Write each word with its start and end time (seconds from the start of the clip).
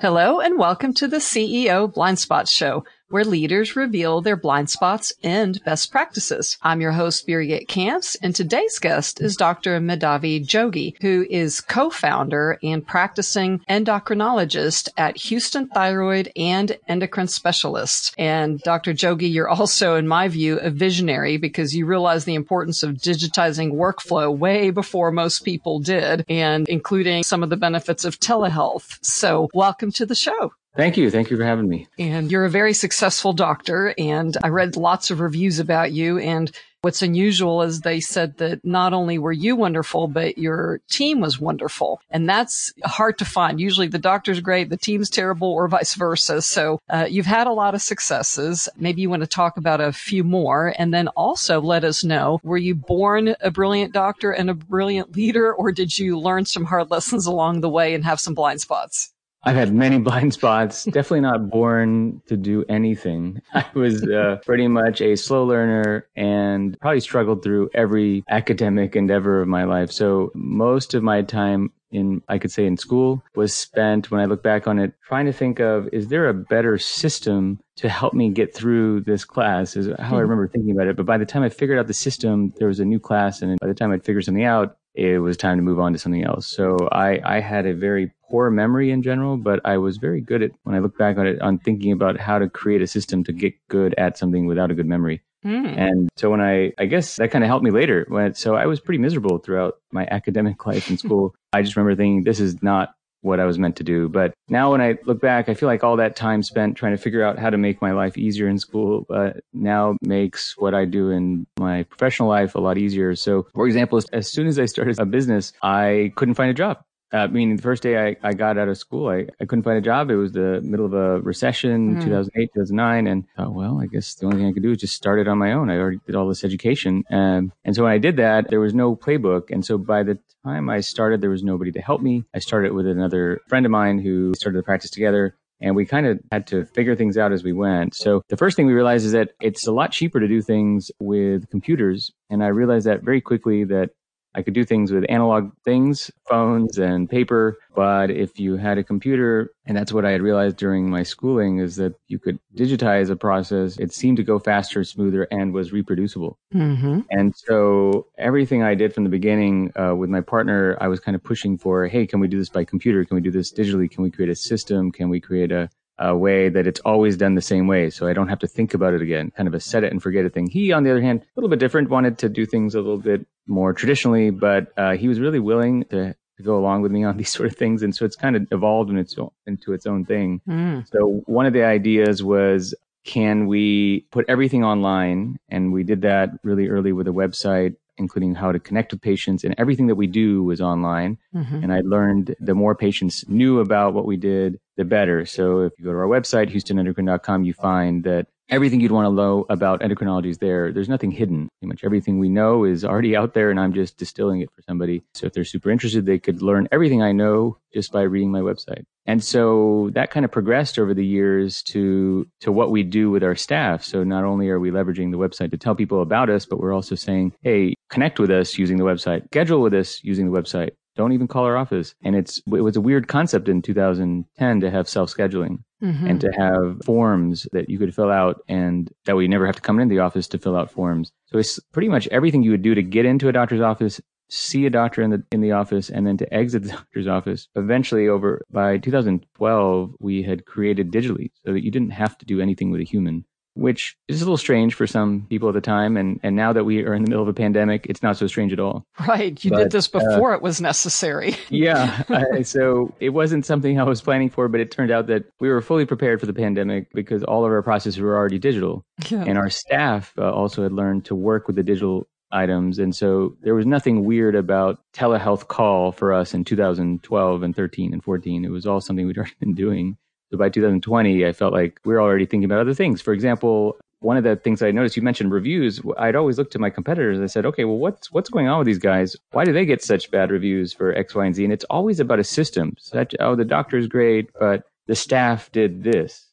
Hello 0.00 0.40
and 0.40 0.58
welcome 0.58 0.92
to 0.94 1.06
the 1.06 1.18
CEO 1.18 1.90
Blind 1.94 2.18
Spots 2.18 2.50
Show, 2.50 2.84
where 3.08 3.24
leaders 3.24 3.76
reveal 3.76 4.20
their 4.20 4.36
blind 4.36 4.70
spots 4.70 5.12
and 5.22 5.62
best 5.64 5.92
practices. 5.92 6.58
I'm 6.62 6.80
your 6.80 6.92
host, 6.92 7.26
Birgit 7.26 7.68
Kamps, 7.68 8.16
and 8.22 8.34
today's 8.34 8.78
guest 8.78 9.20
is 9.20 9.36
Dr. 9.36 9.78
Medhavi 9.78 10.44
Jogi, 10.44 10.94
who 11.00 11.26
is 11.28 11.60
co-founder 11.60 12.58
and 12.62 12.86
practicing 12.86 13.60
endocrinologist 13.68 14.88
at 14.96 15.16
Houston 15.18 15.68
Thyroid 15.68 16.32
and 16.36 16.76
Endocrine 16.88 17.28
Specialist. 17.28 18.14
And 18.18 18.58
Dr. 18.60 18.92
Jogi, 18.92 19.32
you're 19.32 19.48
also, 19.48 19.96
in 19.96 20.08
my 20.08 20.28
view, 20.28 20.58
a 20.58 20.70
visionary 20.70 21.36
because 21.36 21.74
you 21.74 21.86
realize 21.86 22.24
the 22.24 22.34
importance 22.34 22.82
of 22.82 22.96
digitizing 22.96 23.72
workflow 23.74 24.36
way 24.36 24.70
before 24.70 25.10
most 25.10 25.44
people 25.44 25.78
did, 25.78 26.24
and 26.28 26.68
including 26.68 27.22
some 27.22 27.42
of 27.42 27.50
the 27.50 27.56
benefits 27.56 28.04
of 28.04 28.18
telehealth. 28.18 28.98
So 29.04 29.48
welcome 29.52 29.92
to 29.92 30.06
the 30.06 30.14
show. 30.14 30.52
Thank 30.76 30.96
you. 30.96 31.10
Thank 31.10 31.30
you 31.30 31.36
for 31.36 31.44
having 31.44 31.68
me. 31.68 31.86
And 31.98 32.30
you're 32.30 32.44
a 32.44 32.50
very 32.50 32.74
successful 32.74 33.32
doctor. 33.32 33.94
And 33.96 34.36
I 34.42 34.48
read 34.48 34.76
lots 34.76 35.10
of 35.10 35.20
reviews 35.20 35.60
about 35.60 35.92
you. 35.92 36.18
And 36.18 36.50
what's 36.82 37.00
unusual 37.00 37.62
is 37.62 37.80
they 37.80 38.00
said 38.00 38.36
that 38.38 38.64
not 38.64 38.92
only 38.92 39.16
were 39.16 39.32
you 39.32 39.54
wonderful, 39.54 40.08
but 40.08 40.36
your 40.36 40.80
team 40.90 41.20
was 41.20 41.40
wonderful. 41.40 42.00
And 42.10 42.28
that's 42.28 42.72
hard 42.84 43.18
to 43.18 43.24
find. 43.24 43.60
Usually 43.60 43.86
the 43.86 43.98
doctor's 43.98 44.40
great, 44.40 44.68
the 44.68 44.76
team's 44.76 45.08
terrible, 45.08 45.48
or 45.48 45.68
vice 45.68 45.94
versa. 45.94 46.42
So 46.42 46.80
uh, 46.90 47.06
you've 47.08 47.24
had 47.24 47.46
a 47.46 47.52
lot 47.52 47.74
of 47.74 47.80
successes. 47.80 48.68
Maybe 48.76 49.00
you 49.00 49.08
want 49.08 49.22
to 49.22 49.28
talk 49.28 49.56
about 49.56 49.80
a 49.80 49.92
few 49.92 50.24
more. 50.24 50.74
And 50.76 50.92
then 50.92 51.06
also 51.08 51.60
let 51.60 51.84
us 51.84 52.02
know 52.02 52.40
were 52.42 52.58
you 52.58 52.74
born 52.74 53.36
a 53.40 53.50
brilliant 53.50 53.94
doctor 53.94 54.32
and 54.32 54.50
a 54.50 54.54
brilliant 54.54 55.14
leader, 55.16 55.54
or 55.54 55.70
did 55.70 55.96
you 55.96 56.18
learn 56.18 56.44
some 56.46 56.64
hard 56.64 56.90
lessons 56.90 57.26
along 57.26 57.60
the 57.60 57.70
way 57.70 57.94
and 57.94 58.04
have 58.04 58.18
some 58.18 58.34
blind 58.34 58.60
spots? 58.60 59.13
I've 59.44 59.56
had 59.56 59.74
many 59.74 59.98
blind 60.00 60.32
spots. 60.32 60.84
Definitely 60.84 61.20
not 61.20 61.50
born 61.50 62.22
to 62.26 62.36
do 62.36 62.64
anything. 62.68 63.42
I 63.54 63.66
was 63.74 64.02
uh, 64.02 64.38
pretty 64.44 64.68
much 64.68 65.00
a 65.00 65.16
slow 65.16 65.44
learner 65.44 66.06
and 66.16 66.78
probably 66.80 67.00
struggled 67.00 67.42
through 67.42 67.70
every 67.74 68.24
academic 68.28 68.96
endeavor 68.96 69.40
of 69.40 69.48
my 69.48 69.64
life. 69.64 69.90
So 69.90 70.30
most 70.34 70.94
of 70.94 71.02
my 71.02 71.22
time 71.22 71.72
in, 71.90 72.22
I 72.28 72.38
could 72.38 72.50
say 72.50 72.66
in 72.66 72.76
school 72.76 73.22
was 73.36 73.54
spent 73.54 74.10
when 74.10 74.20
I 74.20 74.24
look 74.24 74.42
back 74.42 74.66
on 74.66 74.78
it, 74.78 74.94
trying 75.06 75.26
to 75.26 75.32
think 75.32 75.60
of, 75.60 75.88
is 75.92 76.08
there 76.08 76.28
a 76.28 76.34
better 76.34 76.76
system 76.76 77.60
to 77.76 77.88
help 77.88 78.14
me 78.14 78.30
get 78.30 78.54
through 78.54 79.00
this 79.02 79.24
class 79.24 79.76
is 79.76 79.86
how 79.98 80.04
I 80.04 80.08
hmm. 80.08 80.16
remember 80.16 80.48
thinking 80.48 80.72
about 80.72 80.88
it. 80.88 80.96
But 80.96 81.06
by 81.06 81.18
the 81.18 81.26
time 81.26 81.42
I 81.42 81.48
figured 81.48 81.78
out 81.78 81.86
the 81.86 81.94
system, 81.94 82.52
there 82.58 82.68
was 82.68 82.80
a 82.80 82.84
new 82.84 83.00
class. 83.00 83.42
And 83.42 83.58
by 83.60 83.66
the 83.66 83.74
time 83.74 83.92
I'd 83.92 84.04
figured 84.04 84.24
something 84.24 84.44
out, 84.44 84.76
it 84.94 85.20
was 85.20 85.36
time 85.36 85.58
to 85.58 85.62
move 85.62 85.80
on 85.80 85.92
to 85.92 85.98
something 85.98 86.24
else. 86.24 86.46
So 86.46 86.88
I, 86.92 87.20
I 87.24 87.40
had 87.40 87.66
a 87.66 87.74
very 87.74 88.12
poor 88.34 88.50
memory 88.50 88.90
in 88.90 89.00
general, 89.00 89.36
but 89.36 89.60
I 89.64 89.76
was 89.78 89.98
very 89.98 90.20
good 90.20 90.42
at 90.42 90.50
when 90.64 90.74
I 90.74 90.80
look 90.80 90.98
back 90.98 91.18
on 91.18 91.24
it 91.24 91.40
on 91.40 91.56
thinking 91.56 91.92
about 91.92 92.18
how 92.18 92.40
to 92.40 92.48
create 92.48 92.82
a 92.82 92.86
system 92.88 93.22
to 93.22 93.32
get 93.32 93.54
good 93.68 93.94
at 93.96 94.18
something 94.18 94.46
without 94.46 94.72
a 94.72 94.74
good 94.74 94.86
memory. 94.86 95.22
Mm. 95.46 95.78
And 95.78 96.08
so 96.16 96.30
when 96.30 96.40
I, 96.40 96.72
I 96.76 96.86
guess 96.86 97.14
that 97.14 97.30
kind 97.30 97.44
of 97.44 97.48
helped 97.48 97.62
me 97.62 97.70
later. 97.70 98.06
When, 98.08 98.34
so 98.34 98.56
I 98.56 98.66
was 98.66 98.80
pretty 98.80 98.98
miserable 98.98 99.38
throughout 99.38 99.74
my 99.92 100.08
academic 100.10 100.66
life 100.66 100.90
in 100.90 100.98
school. 100.98 101.32
I 101.52 101.62
just 101.62 101.76
remember 101.76 101.94
thinking, 101.94 102.24
this 102.24 102.40
is 102.40 102.60
not 102.60 102.94
what 103.20 103.38
I 103.38 103.44
was 103.44 103.56
meant 103.56 103.76
to 103.76 103.84
do. 103.84 104.08
But 104.08 104.34
now 104.48 104.72
when 104.72 104.80
I 104.80 104.98
look 105.06 105.20
back, 105.20 105.48
I 105.48 105.54
feel 105.54 105.68
like 105.68 105.84
all 105.84 105.96
that 105.98 106.16
time 106.16 106.42
spent 106.42 106.76
trying 106.76 106.96
to 106.96 107.00
figure 107.00 107.22
out 107.22 107.38
how 107.38 107.50
to 107.50 107.56
make 107.56 107.80
my 107.80 107.92
life 107.92 108.18
easier 108.18 108.48
in 108.48 108.58
school 108.58 109.06
uh, 109.14 109.30
now 109.52 109.96
makes 110.02 110.58
what 110.58 110.74
I 110.74 110.86
do 110.86 111.10
in 111.10 111.46
my 111.56 111.84
professional 111.84 112.28
life 112.28 112.56
a 112.56 112.60
lot 112.60 112.78
easier. 112.78 113.14
So, 113.14 113.46
for 113.54 113.68
example, 113.68 114.00
as 114.12 114.26
soon 114.28 114.48
as 114.48 114.58
I 114.58 114.64
started 114.64 114.98
a 114.98 115.06
business, 115.06 115.52
I 115.62 116.12
couldn't 116.16 116.34
find 116.34 116.50
a 116.50 116.54
job. 116.54 116.82
Uh, 117.14 117.28
meaning 117.28 117.54
the 117.54 117.62
first 117.62 117.84
day 117.84 118.08
I, 118.08 118.16
I 118.24 118.34
got 118.34 118.58
out 118.58 118.68
of 118.68 118.76
school, 118.76 119.08
I, 119.08 119.28
I 119.40 119.44
couldn't 119.44 119.62
find 119.62 119.78
a 119.78 119.80
job. 119.80 120.10
It 120.10 120.16
was 120.16 120.32
the 120.32 120.60
middle 120.62 120.84
of 120.84 120.94
a 120.94 121.20
recession, 121.20 121.94
mm. 121.94 122.02
2008, 122.02 122.50
2009. 122.54 123.06
And 123.06 123.24
I 123.38 123.42
thought, 123.42 123.54
well, 123.54 123.80
I 123.80 123.86
guess 123.86 124.14
the 124.14 124.26
only 124.26 124.38
thing 124.38 124.48
I 124.48 124.52
could 124.52 124.64
do 124.64 124.72
is 124.72 124.78
just 124.78 124.96
start 124.96 125.20
it 125.20 125.28
on 125.28 125.38
my 125.38 125.52
own. 125.52 125.70
I 125.70 125.78
already 125.78 126.00
did 126.06 126.16
all 126.16 126.26
this 126.26 126.42
education. 126.42 127.04
Um, 127.12 127.52
and 127.64 127.76
so 127.76 127.84
when 127.84 127.92
I 127.92 127.98
did 127.98 128.16
that, 128.16 128.50
there 128.50 128.58
was 128.58 128.74
no 128.74 128.96
playbook. 128.96 129.52
And 129.52 129.64
so 129.64 129.78
by 129.78 130.02
the 130.02 130.18
time 130.44 130.68
I 130.68 130.80
started, 130.80 131.20
there 131.20 131.30
was 131.30 131.44
nobody 131.44 131.70
to 131.70 131.80
help 131.80 132.02
me. 132.02 132.24
I 132.34 132.40
started 132.40 132.72
with 132.72 132.88
another 132.88 133.40
friend 133.48 133.64
of 133.64 133.70
mine 133.70 134.00
who 134.00 134.34
started 134.34 134.58
the 134.58 134.64
practice 134.64 134.90
together 134.90 135.36
and 135.60 135.76
we 135.76 135.86
kind 135.86 136.06
of 136.06 136.18
had 136.32 136.48
to 136.48 136.66
figure 136.66 136.96
things 136.96 137.16
out 137.16 137.32
as 137.32 137.44
we 137.44 137.52
went. 137.52 137.94
So 137.94 138.22
the 138.28 138.36
first 138.36 138.56
thing 138.56 138.66
we 138.66 138.72
realized 138.72 139.06
is 139.06 139.12
that 139.12 139.30
it's 139.40 139.68
a 139.68 139.72
lot 139.72 139.92
cheaper 139.92 140.18
to 140.18 140.26
do 140.26 140.42
things 140.42 140.90
with 140.98 141.48
computers. 141.48 142.10
And 142.28 142.42
I 142.42 142.48
realized 142.48 142.86
that 142.86 143.02
very 143.02 143.20
quickly 143.20 143.62
that 143.64 143.90
I 144.34 144.42
could 144.42 144.54
do 144.54 144.64
things 144.64 144.90
with 144.90 145.04
analog 145.08 145.52
things, 145.64 146.10
phones 146.28 146.78
and 146.78 147.08
paper. 147.08 147.58
But 147.74 148.10
if 148.10 148.38
you 148.38 148.56
had 148.56 148.78
a 148.78 148.84
computer, 148.84 149.52
and 149.66 149.76
that's 149.76 149.92
what 149.92 150.04
I 150.04 150.10
had 150.10 150.22
realized 150.22 150.56
during 150.56 150.90
my 150.90 151.02
schooling 151.02 151.58
is 151.58 151.76
that 151.76 151.94
you 152.08 152.18
could 152.18 152.38
digitize 152.56 153.10
a 153.10 153.16
process. 153.16 153.78
It 153.78 153.92
seemed 153.92 154.16
to 154.18 154.22
go 154.22 154.38
faster, 154.38 154.84
smoother, 154.84 155.24
and 155.30 155.52
was 155.52 155.72
reproducible. 155.72 156.38
Mm-hmm. 156.54 157.00
And 157.10 157.34
so 157.36 158.06
everything 158.18 158.62
I 158.62 158.74
did 158.74 158.92
from 158.92 159.04
the 159.04 159.10
beginning 159.10 159.72
uh, 159.76 159.94
with 159.94 160.10
my 160.10 160.20
partner, 160.20 160.76
I 160.80 160.88
was 160.88 161.00
kind 161.00 161.14
of 161.14 161.22
pushing 161.22 161.58
for, 161.58 161.86
hey, 161.86 162.06
can 162.06 162.20
we 162.20 162.28
do 162.28 162.38
this 162.38 162.48
by 162.48 162.64
computer? 162.64 163.04
Can 163.04 163.16
we 163.16 163.20
do 163.20 163.30
this 163.30 163.52
digitally? 163.52 163.90
Can 163.90 164.02
we 164.02 164.10
create 164.10 164.30
a 164.30 164.36
system? 164.36 164.92
Can 164.92 165.08
we 165.08 165.20
create 165.20 165.52
a 165.52 165.70
a 165.98 166.16
way 166.16 166.48
that 166.48 166.66
it's 166.66 166.80
always 166.80 167.16
done 167.16 167.34
the 167.34 167.42
same 167.42 167.66
way. 167.66 167.90
So 167.90 168.06
I 168.06 168.12
don't 168.12 168.28
have 168.28 168.40
to 168.40 168.46
think 168.46 168.74
about 168.74 168.94
it 168.94 169.02
again, 169.02 169.30
kind 169.36 169.46
of 169.46 169.54
a 169.54 169.60
set 169.60 169.84
it 169.84 169.92
and 169.92 170.02
forget 170.02 170.24
it 170.24 170.34
thing. 170.34 170.48
He, 170.48 170.72
on 170.72 170.82
the 170.82 170.90
other 170.90 171.02
hand, 171.02 171.20
a 171.22 171.26
little 171.36 171.48
bit 171.48 171.60
different, 171.60 171.90
wanted 171.90 172.18
to 172.18 172.28
do 172.28 172.46
things 172.46 172.74
a 172.74 172.80
little 172.80 172.98
bit 172.98 173.26
more 173.46 173.72
traditionally, 173.72 174.30
but 174.30 174.72
uh, 174.76 174.96
he 174.96 175.08
was 175.08 175.20
really 175.20 175.40
willing 175.40 175.84
to, 175.84 176.14
to, 176.36 176.42
go 176.42 176.58
along 176.58 176.82
with 176.82 176.90
me 176.90 177.04
on 177.04 177.16
these 177.18 177.30
sort 177.30 177.48
of 177.48 177.56
things. 177.56 177.82
And 177.82 177.94
so 177.94 178.04
it's 178.04 178.16
kind 178.16 178.34
of 178.34 178.46
evolved 178.50 178.90
in 178.90 178.98
its 178.98 179.16
own, 179.16 179.30
into 179.46 179.72
its 179.72 179.86
own 179.86 180.04
thing. 180.04 180.40
Mm. 180.48 180.88
So 180.88 181.22
one 181.26 181.46
of 181.46 181.52
the 181.52 181.64
ideas 181.64 182.22
was, 182.22 182.74
can 183.04 183.46
we 183.46 184.00
put 184.10 184.24
everything 184.28 184.64
online? 184.64 185.38
And 185.48 185.72
we 185.72 185.84
did 185.84 186.02
that 186.02 186.30
really 186.42 186.68
early 186.68 186.92
with 186.92 187.06
a 187.06 187.12
website 187.12 187.76
including 187.96 188.34
how 188.34 188.52
to 188.52 188.58
connect 188.58 188.92
with 188.92 189.00
patients 189.00 189.44
and 189.44 189.54
everything 189.58 189.86
that 189.86 189.94
we 189.94 190.06
do 190.06 190.42
was 190.42 190.60
online. 190.60 191.18
Mm-hmm. 191.34 191.62
And 191.62 191.72
I 191.72 191.80
learned 191.80 192.34
the 192.40 192.54
more 192.54 192.74
patients 192.74 193.24
knew 193.28 193.60
about 193.60 193.94
what 193.94 194.06
we 194.06 194.16
did, 194.16 194.58
the 194.76 194.84
better. 194.84 195.24
So 195.26 195.60
if 195.60 195.72
you 195.78 195.84
go 195.84 195.92
to 195.92 195.98
our 195.98 196.06
website, 196.06 196.52
houstonendocrine.com, 196.52 197.44
you 197.44 197.54
find 197.54 198.04
that 198.04 198.26
everything 198.48 198.80
you'd 198.80 198.92
want 198.92 199.06
to 199.06 199.14
know 199.14 199.46
about 199.48 199.80
endocrinology 199.80 200.28
is 200.28 200.38
there. 200.38 200.72
There's 200.72 200.88
nothing 200.88 201.10
hidden. 201.10 201.48
Pretty 201.60 201.68
much 201.68 201.84
everything 201.84 202.18
we 202.18 202.28
know 202.28 202.64
is 202.64 202.84
already 202.84 203.16
out 203.16 203.34
there 203.34 203.50
and 203.50 203.58
I'm 203.58 203.72
just 203.72 203.96
distilling 203.96 204.40
it 204.40 204.50
for 204.54 204.62
somebody. 204.62 205.02
So 205.14 205.26
if 205.26 205.32
they're 205.32 205.44
super 205.44 205.70
interested, 205.70 206.06
they 206.06 206.18
could 206.18 206.42
learn 206.42 206.68
everything 206.70 207.02
I 207.02 207.12
know 207.12 207.58
just 207.72 207.92
by 207.92 208.02
reading 208.02 208.30
my 208.30 208.40
website. 208.40 208.84
And 209.06 209.22
so 209.22 209.90
that 209.92 210.10
kind 210.10 210.24
of 210.24 210.32
progressed 210.32 210.78
over 210.78 210.94
the 210.94 211.04
years 211.04 211.62
to, 211.64 212.26
to 212.40 212.52
what 212.52 212.70
we 212.70 212.82
do 212.82 213.10
with 213.10 213.22
our 213.22 213.34
staff. 213.34 213.84
So 213.84 214.04
not 214.04 214.24
only 214.24 214.48
are 214.48 214.60
we 214.60 214.70
leveraging 214.70 215.10
the 215.10 215.18
website 215.18 215.50
to 215.50 215.58
tell 215.58 215.74
people 215.74 216.00
about 216.00 216.30
us, 216.30 216.46
but 216.46 216.58
we're 216.58 216.72
also 216.72 216.94
saying, 216.94 217.32
Hey, 217.42 217.74
connect 217.90 218.18
with 218.18 218.30
us 218.30 218.56
using 218.56 218.76
the 218.76 218.84
website, 218.84 219.24
schedule 219.26 219.60
with 219.60 219.74
us 219.74 220.02
using 220.02 220.30
the 220.30 220.38
website. 220.38 220.70
Don't 220.96 221.12
even 221.12 221.26
call 221.26 221.44
our 221.44 221.56
office. 221.56 221.94
And 222.04 222.14
it's, 222.14 222.40
it 222.46 222.60
was 222.60 222.76
a 222.76 222.80
weird 222.80 223.08
concept 223.08 223.48
in 223.48 223.62
2010 223.62 224.60
to 224.60 224.70
have 224.70 224.88
self 224.88 225.12
scheduling 225.12 225.58
mm-hmm. 225.84 226.06
and 226.06 226.20
to 226.20 226.32
have 226.32 226.80
forms 226.84 227.46
that 227.52 227.68
you 227.68 227.78
could 227.78 227.94
fill 227.94 228.10
out 228.10 228.42
and 228.48 228.90
that 229.04 229.16
you 229.16 229.28
never 229.28 229.46
have 229.46 229.56
to 229.56 229.62
come 229.62 229.78
into 229.78 229.94
the 229.94 230.00
office 230.00 230.26
to 230.28 230.38
fill 230.38 230.56
out 230.56 230.70
forms. 230.70 231.12
So 231.26 231.38
it's 231.38 231.60
pretty 231.72 231.88
much 231.88 232.08
everything 232.08 232.42
you 232.42 232.50
would 232.52 232.62
do 232.62 232.74
to 232.74 232.82
get 232.82 233.04
into 233.04 233.28
a 233.28 233.32
doctor's 233.32 233.60
office, 233.60 234.00
see 234.30 234.64
a 234.66 234.70
doctor 234.70 235.02
in 235.02 235.10
the 235.10 235.22
in 235.30 235.42
the 235.42 235.52
office 235.52 235.90
and 235.90 236.06
then 236.06 236.16
to 236.16 236.34
exit 236.34 236.62
the 236.62 236.68
doctor's 236.76 237.06
office. 237.06 237.48
Eventually 237.54 238.08
over 238.08 238.42
by 238.50 238.78
2012 238.78 239.94
we 240.00 240.22
had 240.22 240.46
created 240.46 240.90
digitally 240.90 241.30
so 241.44 241.52
that 241.52 241.64
you 241.64 241.70
didn't 241.70 241.90
have 241.90 242.16
to 242.18 242.26
do 242.26 242.40
anything 242.40 242.70
with 242.70 242.80
a 242.80 242.84
human 242.84 243.24
which 243.54 243.96
is 244.08 244.20
a 244.20 244.24
little 244.24 244.36
strange 244.36 244.74
for 244.74 244.86
some 244.86 245.26
people 245.30 245.48
at 245.48 245.54
the 245.54 245.60
time. 245.60 245.96
And, 245.96 246.20
and 246.22 246.36
now 246.36 246.52
that 246.52 246.64
we 246.64 246.84
are 246.84 246.94
in 246.94 247.04
the 247.04 247.08
middle 247.08 247.22
of 247.22 247.28
a 247.28 247.34
pandemic, 247.34 247.86
it's 247.88 248.02
not 248.02 248.16
so 248.16 248.26
strange 248.26 248.52
at 248.52 248.60
all. 248.60 248.84
Right. 249.06 249.42
You 249.44 249.50
but, 249.50 249.58
did 249.58 249.72
this 249.72 249.88
before 249.88 250.32
uh, 250.32 250.36
it 250.36 250.42
was 250.42 250.60
necessary. 250.60 251.36
yeah. 251.48 252.02
I, 252.08 252.42
so 252.42 252.92
it 253.00 253.10
wasn't 253.10 253.46
something 253.46 253.78
I 253.78 253.84
was 253.84 254.00
planning 254.00 254.30
for, 254.30 254.48
but 254.48 254.60
it 254.60 254.70
turned 254.70 254.90
out 254.90 255.06
that 255.06 255.24
we 255.40 255.48
were 255.48 255.60
fully 255.60 255.86
prepared 255.86 256.20
for 256.20 256.26
the 256.26 256.32
pandemic 256.32 256.92
because 256.92 257.22
all 257.24 257.44
of 257.44 257.52
our 257.52 257.62
processes 257.62 258.00
were 258.00 258.16
already 258.16 258.38
digital. 258.38 258.84
Yeah. 259.08 259.24
And 259.26 259.38
our 259.38 259.50
staff 259.50 260.12
uh, 260.18 260.30
also 260.32 260.62
had 260.62 260.72
learned 260.72 261.04
to 261.06 261.14
work 261.14 261.46
with 261.46 261.56
the 261.56 261.62
digital 261.62 262.08
items. 262.32 262.78
And 262.78 262.94
so 262.94 263.36
there 263.42 263.54
was 263.54 263.64
nothing 263.64 264.04
weird 264.04 264.34
about 264.34 264.80
telehealth 264.92 265.46
call 265.46 265.92
for 265.92 266.12
us 266.12 266.34
in 266.34 266.44
2012 266.44 267.42
and 267.42 267.54
13 267.54 267.92
and 267.92 268.02
14. 268.02 268.44
It 268.44 268.50
was 268.50 268.66
all 268.66 268.80
something 268.80 269.06
we'd 269.06 269.16
already 269.16 269.34
been 269.38 269.54
doing. 269.54 269.96
By 270.36 270.48
2020, 270.48 271.26
I 271.26 271.32
felt 271.32 271.52
like 271.52 271.80
we 271.84 271.94
are 271.94 272.00
already 272.00 272.26
thinking 272.26 272.44
about 272.44 272.60
other 272.60 272.74
things. 272.74 273.00
For 273.00 273.12
example, 273.12 273.76
one 274.00 274.16
of 274.16 274.24
the 274.24 274.36
things 274.36 274.62
I 274.62 274.70
noticed, 274.70 274.96
you 274.96 275.02
mentioned 275.02 275.32
reviews. 275.32 275.80
I'd 275.96 276.16
always 276.16 276.36
look 276.36 276.50
to 276.52 276.58
my 276.58 276.70
competitors. 276.70 277.20
I 277.20 277.26
said, 277.26 277.46
okay, 277.46 277.64
well, 277.64 277.78
what's 277.78 278.12
what's 278.12 278.28
going 278.28 278.48
on 278.48 278.58
with 278.58 278.66
these 278.66 278.78
guys? 278.78 279.16
Why 279.32 279.44
do 279.44 279.52
they 279.52 279.64
get 279.64 279.82
such 279.82 280.10
bad 280.10 280.30
reviews 280.30 280.72
for 280.72 280.94
X, 280.94 281.14
Y, 281.14 281.24
and 281.24 281.34
Z? 281.34 281.44
And 281.44 281.52
it's 281.52 281.64
always 281.64 282.00
about 282.00 282.20
a 282.20 282.24
system. 282.24 282.74
Such, 282.78 283.14
oh, 283.18 283.34
the 283.34 283.44
doctor 283.44 283.78
is 283.78 283.86
great, 283.86 284.30
but 284.38 284.64
the 284.86 284.94
staff 284.94 285.50
did 285.52 285.82
this. 285.84 286.26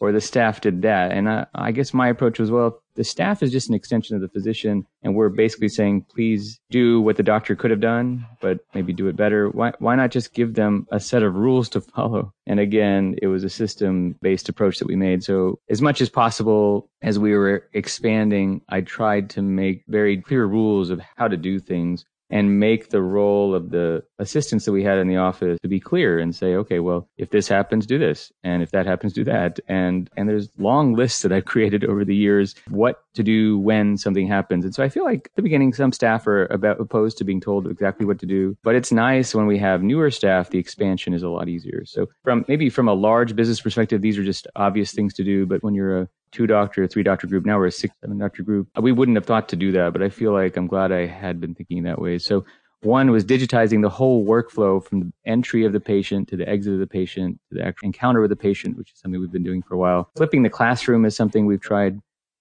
Or 0.00 0.12
the 0.12 0.20
staff 0.20 0.60
did 0.60 0.82
that. 0.82 1.12
And 1.12 1.28
I, 1.28 1.46
I 1.54 1.72
guess 1.72 1.94
my 1.94 2.08
approach 2.08 2.38
was, 2.38 2.50
well, 2.50 2.80
the 2.96 3.04
staff 3.04 3.42
is 3.42 3.50
just 3.50 3.68
an 3.68 3.74
extension 3.74 4.14
of 4.14 4.22
the 4.22 4.28
physician, 4.28 4.86
and 5.02 5.16
we're 5.16 5.28
basically 5.28 5.68
saying, 5.68 6.06
please 6.14 6.60
do 6.70 7.00
what 7.00 7.16
the 7.16 7.22
doctor 7.24 7.56
could 7.56 7.72
have 7.72 7.80
done, 7.80 8.24
but 8.40 8.60
maybe 8.72 8.92
do 8.92 9.08
it 9.08 9.16
better. 9.16 9.48
Why, 9.48 9.72
why 9.80 9.96
not 9.96 10.10
just 10.10 10.34
give 10.34 10.54
them 10.54 10.86
a 10.92 11.00
set 11.00 11.22
of 11.22 11.34
rules 11.34 11.68
to 11.70 11.80
follow? 11.96 12.32
And 12.46 12.60
again, 12.60 13.16
it 13.20 13.26
was 13.26 13.42
a 13.42 13.50
system 13.50 14.16
based 14.22 14.48
approach 14.48 14.78
that 14.78 14.86
we 14.86 14.96
made. 14.96 15.24
So 15.24 15.58
as 15.68 15.82
much 15.82 16.00
as 16.00 16.08
possible, 16.08 16.88
as 17.02 17.18
we 17.18 17.34
were 17.34 17.68
expanding, 17.72 18.62
I 18.68 18.82
tried 18.82 19.30
to 19.30 19.42
make 19.42 19.82
very 19.88 20.20
clear 20.20 20.46
rules 20.46 20.90
of 20.90 21.00
how 21.16 21.28
to 21.28 21.36
do 21.36 21.58
things 21.58 22.04
and 22.30 22.58
make 22.58 22.90
the 22.90 23.02
role 23.02 23.54
of 23.54 23.70
the 23.70 24.02
assistants 24.18 24.64
that 24.64 24.72
we 24.72 24.82
had 24.82 24.98
in 24.98 25.08
the 25.08 25.16
office 25.16 25.58
to 25.62 25.68
be 25.68 25.80
clear 25.80 26.18
and 26.18 26.34
say, 26.34 26.54
okay, 26.54 26.80
well, 26.80 27.08
if 27.18 27.30
this 27.30 27.48
happens, 27.48 27.86
do 27.86 27.98
this. 27.98 28.32
And 28.42 28.62
if 28.62 28.70
that 28.70 28.86
happens, 28.86 29.12
do 29.12 29.24
that. 29.24 29.60
And, 29.68 30.10
and 30.16 30.28
there's 30.28 30.48
long 30.58 30.94
lists 30.94 31.22
that 31.22 31.32
I've 31.32 31.44
created 31.54 31.84
over 31.84 32.04
the 32.04 32.14
years, 32.14 32.54
what 32.68 33.04
to 33.14 33.22
do 33.22 33.58
when 33.58 33.96
something 33.96 34.26
happens. 34.26 34.64
And 34.64 34.74
so 34.74 34.82
I 34.82 34.88
feel 34.88 35.04
like 35.04 35.26
at 35.26 35.36
the 35.36 35.42
beginning, 35.42 35.72
some 35.72 35.92
staff 35.92 36.26
are 36.26 36.46
about 36.46 36.80
opposed 36.80 37.18
to 37.18 37.24
being 37.24 37.40
told 37.40 37.66
exactly 37.66 38.06
what 38.06 38.18
to 38.20 38.26
do, 38.26 38.56
but 38.62 38.74
it's 38.74 38.90
nice 38.90 39.34
when 39.34 39.46
we 39.46 39.58
have 39.58 39.82
newer 39.82 40.10
staff, 40.10 40.50
the 40.50 40.58
expansion 40.58 41.14
is 41.14 41.22
a 41.22 41.28
lot 41.28 41.48
easier. 41.48 41.84
So 41.84 42.06
from 42.22 42.44
maybe 42.48 42.70
from 42.70 42.88
a 42.88 42.94
large 42.94 43.36
business 43.36 43.60
perspective, 43.60 44.02
these 44.02 44.18
are 44.18 44.24
just 44.24 44.46
obvious 44.56 44.92
things 44.92 45.14
to 45.14 45.24
do. 45.24 45.46
But 45.46 45.62
when 45.62 45.74
you're 45.74 46.02
a 46.02 46.08
two 46.34 46.46
doctor, 46.46 46.86
three 46.86 47.02
doctor 47.02 47.26
group. 47.26 47.46
Now 47.46 47.58
we're 47.58 47.66
a 47.66 47.72
six, 47.72 47.94
seven 48.00 48.18
doctor 48.18 48.42
group. 48.42 48.68
We 48.78 48.92
wouldn't 48.92 49.16
have 49.16 49.24
thought 49.24 49.48
to 49.50 49.56
do 49.56 49.72
that, 49.72 49.92
but 49.92 50.02
I 50.02 50.10
feel 50.10 50.32
like 50.32 50.56
I'm 50.56 50.66
glad 50.66 50.92
I 50.92 51.06
had 51.06 51.40
been 51.40 51.54
thinking 51.54 51.84
that 51.84 52.00
way. 52.00 52.18
So 52.18 52.44
one 52.82 53.10
was 53.10 53.24
digitizing 53.24 53.80
the 53.80 53.88
whole 53.88 54.26
workflow 54.26 54.84
from 54.84 55.00
the 55.00 55.12
entry 55.24 55.64
of 55.64 55.72
the 55.72 55.80
patient 55.80 56.28
to 56.28 56.36
the 56.36 56.46
exit 56.46 56.74
of 56.74 56.80
the 56.80 56.86
patient 56.86 57.40
to 57.48 57.54
the 57.58 57.64
actual 57.64 57.86
encounter 57.86 58.20
with 58.20 58.30
the 58.30 58.36
patient, 58.36 58.76
which 58.76 58.92
is 58.92 58.98
something 58.98 59.20
we've 59.20 59.32
been 59.32 59.42
doing 59.42 59.62
for 59.62 59.74
a 59.74 59.78
while. 59.78 60.10
Flipping 60.16 60.42
the 60.42 60.50
classroom 60.50 61.06
is 61.06 61.16
something 61.16 61.46
we've 61.46 61.62
tried, 61.62 61.98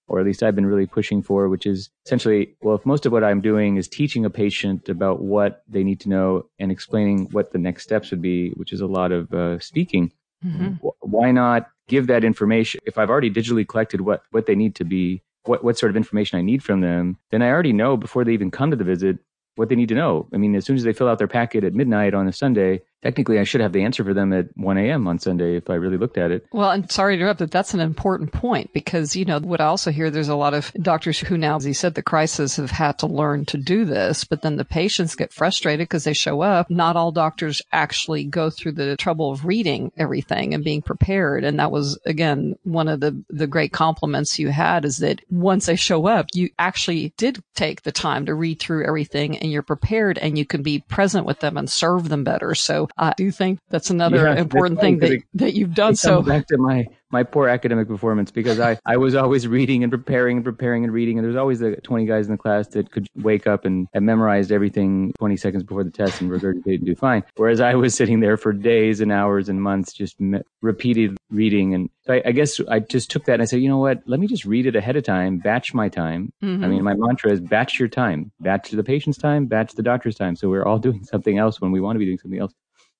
or 0.07 0.19
at 0.19 0.25
least 0.25 0.43
I've 0.43 0.55
been 0.55 0.65
really 0.65 0.85
pushing 0.85 1.23
for, 1.23 1.47
which 1.47 1.65
is 1.65 1.89
essentially, 2.05 2.55
well, 2.61 2.75
if 2.75 2.85
most 2.85 3.05
of 3.05 3.13
what 3.13 3.23
I'm 3.23 3.39
doing 3.39 3.77
is 3.77 3.87
teaching 3.87 4.25
a 4.25 4.29
patient 4.29 4.89
about 4.89 5.21
what 5.21 5.63
they 5.69 5.83
need 5.83 6.01
to 6.01 6.09
know 6.09 6.47
and 6.59 6.71
explaining 6.71 7.29
what 7.31 7.53
the 7.53 7.59
next 7.59 7.83
steps 7.83 8.11
would 8.11 8.21
be, 8.21 8.49
which 8.51 8.73
is 8.73 8.81
a 8.81 8.87
lot 8.87 9.13
of 9.13 9.33
uh, 9.33 9.59
speaking, 9.59 10.11
mm-hmm. 10.45 10.87
why 11.01 11.31
not 11.31 11.69
give 11.87 12.07
that 12.07 12.23
information. 12.23 12.79
If 12.85 12.97
I've 12.97 13.09
already 13.09 13.31
digitally 13.31 13.67
collected 13.67 14.01
what, 14.01 14.23
what 14.31 14.45
they 14.45 14.55
need 14.55 14.75
to 14.75 14.83
be, 14.83 15.21
what, 15.45 15.63
what 15.63 15.77
sort 15.77 15.89
of 15.89 15.97
information 15.97 16.39
I 16.39 16.41
need 16.41 16.63
from 16.63 16.81
them, 16.81 17.17
then 17.31 17.41
I 17.41 17.49
already 17.49 17.73
know 17.73 17.97
before 17.97 18.23
they 18.23 18.33
even 18.33 18.51
come 18.51 18.71
to 18.71 18.77
the 18.77 18.83
visit 18.83 19.17
what 19.55 19.69
they 19.69 19.75
need 19.75 19.89
to 19.89 19.95
know. 19.95 20.27
I 20.33 20.37
mean, 20.37 20.55
as 20.55 20.65
soon 20.65 20.75
as 20.75 20.83
they 20.83 20.93
fill 20.93 21.07
out 21.07 21.17
their 21.17 21.27
packet 21.27 21.63
at 21.63 21.73
midnight 21.73 22.13
on 22.13 22.27
a 22.27 22.33
Sunday, 22.33 22.81
technically 23.03 23.37
I 23.37 23.43
should 23.43 23.61
have 23.61 23.73
the 23.73 23.83
answer 23.83 24.03
for 24.03 24.13
them 24.13 24.33
at 24.33 24.47
1 24.55 24.77
a.m. 24.77 25.07
on 25.07 25.19
Sunday 25.19 25.57
if 25.57 25.69
I 25.69 25.75
really 25.75 25.97
looked 25.97 26.17
at 26.17 26.31
it. 26.31 26.45
Well, 26.51 26.71
and 26.71 26.89
sorry 26.89 27.15
to 27.15 27.21
interrupt, 27.21 27.39
but 27.39 27.51
that's 27.51 27.73
an 27.73 27.79
important 27.81 28.31
point 28.31 28.73
because, 28.73 29.15
you 29.15 29.25
know, 29.25 29.39
what 29.39 29.61
I 29.61 29.65
also 29.65 29.91
hear, 29.91 30.09
there's 30.09 30.29
a 30.29 30.35
lot 30.35 30.53
of 30.53 30.71
doctors 30.81 31.19
who 31.19 31.37
now, 31.37 31.57
as 31.57 31.65
he 31.65 31.73
said, 31.73 31.95
the 31.95 32.01
crisis 32.01 32.55
have 32.55 32.71
had 32.71 32.99
to 32.99 33.07
learn 33.07 33.45
to 33.45 33.57
do 33.57 33.85
this, 33.85 34.23
but 34.23 34.41
then 34.41 34.55
the 34.55 34.65
patients 34.65 35.15
get 35.15 35.33
frustrated 35.33 35.87
because 35.87 36.05
they 36.05 36.13
show 36.13 36.41
up. 36.41 36.69
Not 36.69 36.95
all 36.95 37.11
doctors 37.11 37.61
actually 37.71 38.23
go 38.23 38.49
through 38.49 38.73
the 38.73 38.95
trouble 38.95 39.31
of 39.31 39.45
reading 39.45 39.91
everything 39.97 40.53
and 40.53 40.63
being 40.63 40.81
prepared. 40.81 41.43
And 41.43 41.59
that 41.59 41.71
was, 41.71 41.99
again, 42.05 42.55
one 42.63 42.87
of 42.87 43.01
the, 43.01 43.21
the 43.29 43.47
great 43.47 43.73
compliments 43.73 44.39
you 44.39 44.49
had 44.49 44.85
is 44.85 44.97
that 44.97 45.21
once 45.29 45.65
they 45.65 45.75
show 45.75 46.07
up, 46.07 46.27
you 46.33 46.49
actually 46.57 47.13
did 47.17 47.43
take 47.55 47.81
the 47.81 47.91
time 47.91 48.25
to 48.25 48.33
read 48.33 48.59
through 48.59 48.85
everything 48.85 49.37
and 49.37 49.51
you're 49.51 49.61
prepared 49.61 50.17
and 50.17 50.37
you 50.37 50.45
can 50.45 50.63
be 50.63 50.79
present 50.79 51.25
with 51.25 51.39
them 51.39 51.57
and 51.57 51.69
serve 51.69 52.09
them 52.09 52.23
better. 52.23 52.55
So 52.55 52.87
I 52.97 53.13
do 53.17 53.31
think 53.31 53.59
that's 53.69 53.89
another 53.89 54.17
yeah, 54.17 54.35
important 54.35 54.79
thing 54.79 54.99
that, 54.99 55.11
it, 55.11 55.23
that 55.35 55.53
you've 55.53 55.73
done. 55.73 55.95
so 55.95 56.21
back 56.21 56.47
to 56.47 56.57
my 56.57 56.87
my 57.13 57.23
poor 57.23 57.47
academic 57.47 57.87
performance 57.87 58.31
because 58.31 58.59
I, 58.59 58.77
I 58.85 58.97
was 58.97 59.13
always 59.13 59.47
reading 59.57 59.83
and 59.83 59.91
preparing 59.91 60.37
and 60.37 60.43
preparing 60.43 60.83
and 60.83 60.91
reading. 60.91 61.19
And 61.19 61.25
there's 61.25 61.37
always 61.37 61.59
the 61.59 61.75
20 61.77 62.05
guys 62.05 62.25
in 62.25 62.31
the 62.31 62.37
class 62.39 62.67
that 62.69 62.91
could 62.91 63.07
wake 63.15 63.45
up 63.45 63.65
and 63.65 63.87
have 63.93 64.01
memorized 64.01 64.51
everything 64.51 65.13
20 65.19 65.37
seconds 65.37 65.63
before 65.63 65.83
the 65.83 65.91
test 65.91 66.19
and 66.19 66.31
regurgitate 66.31 66.77
and 66.77 66.85
do 66.85 66.95
fine. 66.95 67.23
Whereas 67.35 67.61
I 67.61 67.75
was 67.75 67.93
sitting 67.95 68.19
there 68.19 68.35
for 68.35 68.51
days 68.51 68.99
and 68.99 69.11
hours 69.11 69.47
and 69.47 69.61
months 69.61 69.93
just 69.93 70.19
me- 70.19 70.41
repeated 70.61 71.15
reading. 71.29 71.75
And 71.75 71.89
so 72.01 72.13
I, 72.13 72.23
I, 72.25 72.31
guess 72.31 72.59
I 72.67 72.79
just 72.79 73.11
took 73.11 73.25
that 73.25 73.33
and 73.33 73.43
I 73.43 73.45
said, 73.45 73.61
you 73.61 73.69
know 73.69 73.77
what? 73.77 74.01
Let 74.07 74.19
me 74.19 74.25
just 74.25 74.43
read 74.43 74.65
it 74.65 74.75
ahead 74.75 74.95
of 74.95 75.03
time, 75.03 75.37
batch 75.37 75.73
my 75.73 75.89
time. 75.89 76.33
Mm-hmm. 76.43 76.63
I 76.63 76.67
mean, 76.67 76.83
my 76.83 76.95
mantra 76.95 77.31
is 77.31 77.39
batch 77.39 77.77
your 77.77 77.89
time, 77.89 78.31
batch 78.39 78.71
the 78.71 78.83
patient's 78.83 79.19
time, 79.19 79.45
batch 79.45 79.73
the 79.73 79.83
doctor's 79.83 80.15
time. 80.15 80.35
So 80.35 80.49
we're 80.49 80.65
all 80.65 80.79
doing 80.79 81.03
something 81.03 81.37
else 81.37 81.61
when 81.61 81.71
we 81.71 81.79
want 81.79 81.95
to 81.95 81.99
be 81.99 82.05
doing 82.05 82.17
something 82.17 82.39
else. 82.39 82.53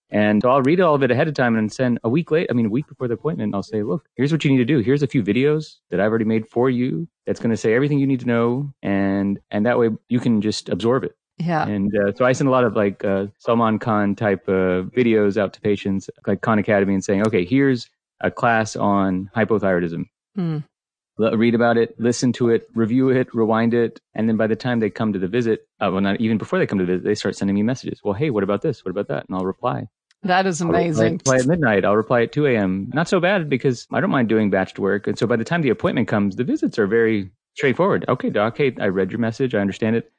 And 0.10 0.42
so 0.44 0.52
I'll 0.52 0.62
read 0.62 0.80
all 0.80 0.94
of 0.94 1.02
it 1.02 1.10
ahead 1.10 1.28
of 1.28 1.34
time 1.34 1.56
and 1.56 1.72
send 1.72 2.00
a 2.04 2.10
week 2.10 2.30
late, 2.30 2.48
I 2.50 2.54
mean, 2.54 2.68
a 2.68 2.70
week 2.70 2.88
before 2.88 3.08
the 3.08 3.16
appointment, 3.16 3.56
I'll 3.56 3.64
say, 3.64 3.82
look, 3.82 4.08
here's 4.16 4.32
what 4.32 4.46
you 4.46 4.52
need 4.52 4.58
to 4.58 4.66
do. 4.66 4.80
Here's 4.80 5.02
a 5.02 5.08
few 5.08 5.24
videos 5.24 5.78
that 5.90 6.00
I've 6.00 6.10
already 6.10 6.26
made 6.26 6.48
for 6.48 6.70
you 6.70 7.08
that's 7.26 7.40
going 7.40 7.50
to 7.50 7.58
say 7.58 7.74
everything 7.74 7.98
you 7.98 8.06
need 8.06 8.20
to 8.20 8.28
know. 8.28 8.72
And, 8.84 9.40
and 9.50 9.66
that 9.66 9.80
way 9.80 9.90
you 10.10 10.20
can 10.20 10.42
just 10.42 10.70
absorb 10.70 11.04
it. 11.04 11.16
Yeah. 11.40 11.68
And 11.68 11.92
uh, 11.98 12.14
so 12.14 12.26
I 12.26 12.34
send 12.34 12.48
a 12.48 12.52
lot 12.52 12.64
of 12.64 12.76
like 12.76 13.04
uh, 13.04 13.28
Salman 13.40 13.80
Khan 13.80 14.16
type 14.16 14.48
uh, 14.48 14.84
videos 14.94 15.36
out 15.36 15.54
to 15.54 15.62
patients, 15.62 16.10
like 16.28 16.42
Khan 16.42 16.60
Academy, 16.60 16.94
and 16.94 17.04
saying, 17.04 17.26
okay, 17.26 17.44
here's 17.44 17.90
a 18.22 18.30
class 18.30 18.76
on 18.76 19.32
hypothyroidism. 19.36 20.06
Mm. 20.38 20.64
Read 21.18 21.54
about 21.54 21.78
it, 21.78 22.00
listen 22.00 22.34
to 22.34 22.50
it, 22.50 22.68
review 22.74 23.10
it, 23.10 23.34
rewind 23.36 23.74
it, 23.74 24.00
and 24.16 24.28
then 24.28 24.36
by 24.36 24.48
the 24.48 24.56
time 24.56 24.80
they 24.80 24.90
come 24.90 25.14
to 25.14 25.20
the 25.20 25.28
visit, 25.28 25.68
uh, 25.80 25.90
well, 25.92 26.02
not 26.02 26.20
even 26.20 26.40
before 26.40 26.58
they 26.58 26.66
come 26.66 26.80
to 26.80 26.86
the 26.86 26.94
visit, 26.94 27.04
they 27.04 27.16
start 27.16 27.36
sending 27.36 27.54
me 27.56 27.62
messages. 27.62 28.00
Well, 28.04 28.16
hey, 28.16 28.32
what 28.32 28.44
about 28.44 28.64
this? 28.64 28.84
What 28.84 28.90
about 28.90 29.10
that? 29.10 29.26
And 29.28 29.38
I'll 29.38 29.46
reply. 29.46 29.88
That 30.24 30.46
is 30.48 30.62
amazing. 30.62 31.06
I'll 31.06 31.12
reply 31.14 31.36
at 31.38 31.46
midnight. 31.46 31.86
I'll 31.86 31.98
reply 31.98 32.24
at 32.24 32.32
2 32.32 32.48
a.m. 32.48 32.90
Not 32.94 33.10
so 33.10 33.20
bad 33.20 33.50
because 33.50 33.86
I 33.92 34.00
don't 34.00 34.10
mind 34.10 34.30
doing 34.30 34.50
batched 34.50 34.80
work. 34.80 35.06
And 35.06 35.20
so 35.20 35.28
by 35.28 35.36
the 35.36 35.44
time 35.44 35.62
the 35.62 35.70
appointment 35.70 36.08
comes, 36.08 36.36
the 36.36 36.46
visits 36.46 36.80
are 36.80 36.88
very 36.88 37.30
straightforward. 37.56 38.06
Okay, 38.08 38.30
doc, 38.30 38.58
hey, 38.58 38.74
I 38.80 38.88
read 38.88 39.12
your 39.12 39.20
message. 39.20 39.54
I 39.54 39.60
understand 39.60 39.98
it. 39.98 40.12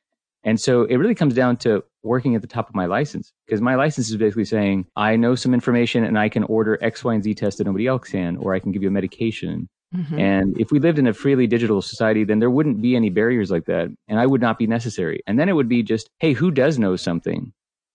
And 0.45 0.61
so 0.61 0.85
it 0.85 0.97
really 0.97 1.15
comes 1.15 1.35
down 1.35 1.57
to 1.59 1.83
working 2.03 2.35
at 2.35 2.43
the 2.43 2.47
top 2.47 2.69
of 2.69 2.75
my 2.75 2.85
license 2.85 3.33
because 3.47 3.63
my 3.63 3.77
license 3.77 4.11
is 4.11 4.17
basically 4.19 4.45
saying 4.45 4.87
I 4.95 5.17
know 5.17 5.35
some 5.35 5.55
information 5.55 6.05
and 6.05 6.19
I 6.19 6.29
can 6.29 6.45
order 6.45 6.79
X, 6.83 7.03
Y, 7.03 7.15
and 7.15 7.25
Z 7.25 7.35
test 7.35 7.59
that 7.59 7.65
nobody 7.65 7.87
else 7.87 8.11
can, 8.11 8.37
or 8.37 8.55
I 8.55 8.59
can 8.59 8.71
give 8.71 8.83
you 8.83 8.89
a 8.89 8.93
medication. 8.93 9.71
Mm-hmm. 9.95 10.19
And 10.19 10.61
if 10.61 10.71
we 10.71 10.81
lived 10.81 10.99
in 10.99 11.07
a 11.07 11.15
freely 11.15 11.47
digital 11.47 11.81
society, 11.81 12.25
then 12.25 12.41
there 12.41 12.51
wouldn't 12.51 12.83
be 12.83 12.97
any 12.97 13.11
barriers 13.11 13.51
like 13.51 13.67
that. 13.67 13.89
And 14.09 14.19
I 14.19 14.27
would 14.27 14.41
not 14.41 14.59
be 14.59 14.67
necessary. 14.67 15.21
And 15.27 15.39
then 15.39 15.49
it 15.49 15.53
would 15.53 15.69
be 15.69 15.83
just, 15.83 16.11
hey, 16.19 16.33
who 16.33 16.51
does 16.51 16.79
know 16.79 16.97
something? 16.97 17.53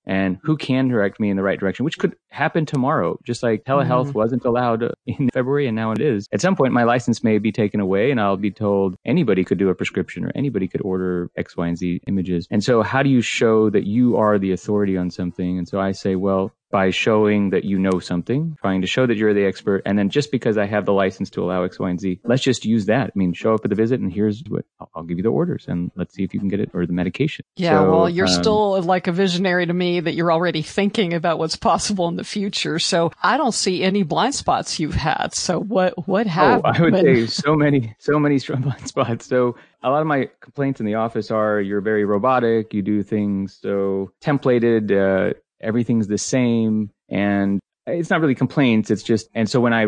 and 0.09 0.39
who 0.41 0.57
can 0.57 0.87
direct 0.87 1.19
me 1.19 1.29
in 1.29 1.37
the 1.37 1.43
right 1.43 1.59
direction, 1.59 1.85
which 1.85 1.99
could 1.99 2.15
happen 2.31 2.65
tomorrow, 2.65 3.19
just 3.23 3.43
like 3.43 3.63
telehealth 3.63 4.07
mm-hmm. 4.07 4.17
wasn't 4.17 4.43
allowed 4.43 4.91
in 5.05 5.29
February 5.29 5.67
and 5.67 5.75
now 5.75 5.91
it 5.91 6.01
is. 6.01 6.27
At 6.31 6.41
some 6.41 6.55
point, 6.55 6.73
my 6.73 6.83
license 6.83 7.23
may 7.23 7.37
be 7.37 7.51
taken 7.51 7.79
away 7.79 8.09
and 8.09 8.19
I'll 8.19 8.35
be 8.35 8.49
told 8.49 8.95
anybody 9.05 9.43
could 9.43 9.59
do 9.59 9.69
a 9.69 9.75
prescription 9.75 10.25
or 10.25 10.31
anybody 10.33 10.67
could 10.67 10.81
order 10.81 11.29
X, 11.37 11.55
Y, 11.55 11.67
and 11.67 11.77
Z 11.77 12.01
images. 12.07 12.47
And 12.49 12.63
so 12.63 12.81
how 12.81 13.03
do 13.03 13.09
you 13.09 13.21
show 13.21 13.69
that 13.69 13.85
you 13.85 14.17
are 14.17 14.39
the 14.39 14.51
authority 14.51 14.97
on 14.97 15.11
something? 15.11 15.59
And 15.59 15.67
so 15.67 15.79
I 15.79 15.91
say, 15.91 16.15
well, 16.15 16.51
by 16.71 16.91
showing 16.91 17.49
that 17.49 17.63
you 17.63 17.79
know 17.79 17.99
something, 17.99 18.55
trying 18.61 18.81
to 18.81 18.87
show 18.87 19.07
that 19.07 19.17
you're 19.17 19.33
the 19.33 19.45
expert. 19.45 19.81
And 19.85 19.97
then 19.97 20.09
just 20.09 20.31
because 20.31 20.57
I 20.57 20.65
have 20.65 20.85
the 20.85 20.93
license 20.93 21.29
to 21.31 21.43
allow 21.43 21.63
X, 21.63 21.79
Y, 21.79 21.89
and 21.89 21.99
Z, 21.99 22.19
let's 22.23 22.43
just 22.43 22.65
use 22.65 22.85
that. 22.85 23.07
I 23.07 23.11
mean, 23.15 23.33
show 23.33 23.53
up 23.53 23.61
at 23.63 23.69
the 23.69 23.75
visit 23.75 23.99
and 23.99 24.11
here's 24.11 24.43
what 24.47 24.65
I'll, 24.79 24.89
I'll 24.95 25.03
give 25.03 25.17
you 25.17 25.23
the 25.23 25.29
orders 25.29 25.65
and 25.67 25.91
let's 25.95 26.13
see 26.13 26.23
if 26.23 26.33
you 26.33 26.39
can 26.39 26.47
get 26.47 26.59
it 26.59 26.69
or 26.73 26.85
the 26.85 26.93
medication. 26.93 27.45
Yeah. 27.55 27.79
So, 27.79 27.91
well, 27.91 28.09
you're 28.09 28.27
um, 28.27 28.33
still 28.33 28.81
like 28.81 29.07
a 29.07 29.11
visionary 29.11 29.65
to 29.65 29.73
me 29.73 29.99
that 29.99 30.13
you're 30.13 30.31
already 30.31 30.61
thinking 30.61 31.13
about 31.13 31.39
what's 31.39 31.55
possible 31.55 32.07
in 32.07 32.15
the 32.15 32.23
future. 32.23 32.77
So 32.77 33.11
I 33.23 33.37
don't 33.37 33.53
see 33.53 33.83
any 33.83 34.03
blind 34.03 34.35
spots 34.35 34.79
you've 34.79 34.93
had. 34.93 35.33
So 35.33 35.59
what, 35.59 36.07
what 36.07 36.27
have 36.27 36.61
oh, 36.63 36.69
I 36.69 36.81
would 36.81 36.95
say 36.95 37.25
so 37.25 37.55
many, 37.55 37.95
so 37.99 38.19
many 38.19 38.37
strong 38.39 38.61
blind 38.61 38.87
spots. 38.87 39.25
So 39.25 39.55
a 39.81 39.89
lot 39.89 40.01
of 40.01 40.07
my 40.07 40.29
complaints 40.39 40.79
in 40.79 40.85
the 40.85 40.95
office 40.95 41.31
are 41.31 41.61
you're 41.61 41.81
very 41.81 42.05
robotic. 42.05 42.73
You 42.73 42.81
do 42.81 43.01
things 43.01 43.57
so 43.59 44.11
templated. 44.21 44.91
Uh, 44.91 45.33
everything's 45.61 46.07
the 46.07 46.17
same 46.17 46.89
and 47.09 47.59
it's 47.87 48.09
not 48.09 48.21
really 48.21 48.35
complaints 48.35 48.91
it's 48.91 49.03
just 49.03 49.29
and 49.33 49.49
so 49.49 49.59
when 49.59 49.73
i 49.73 49.87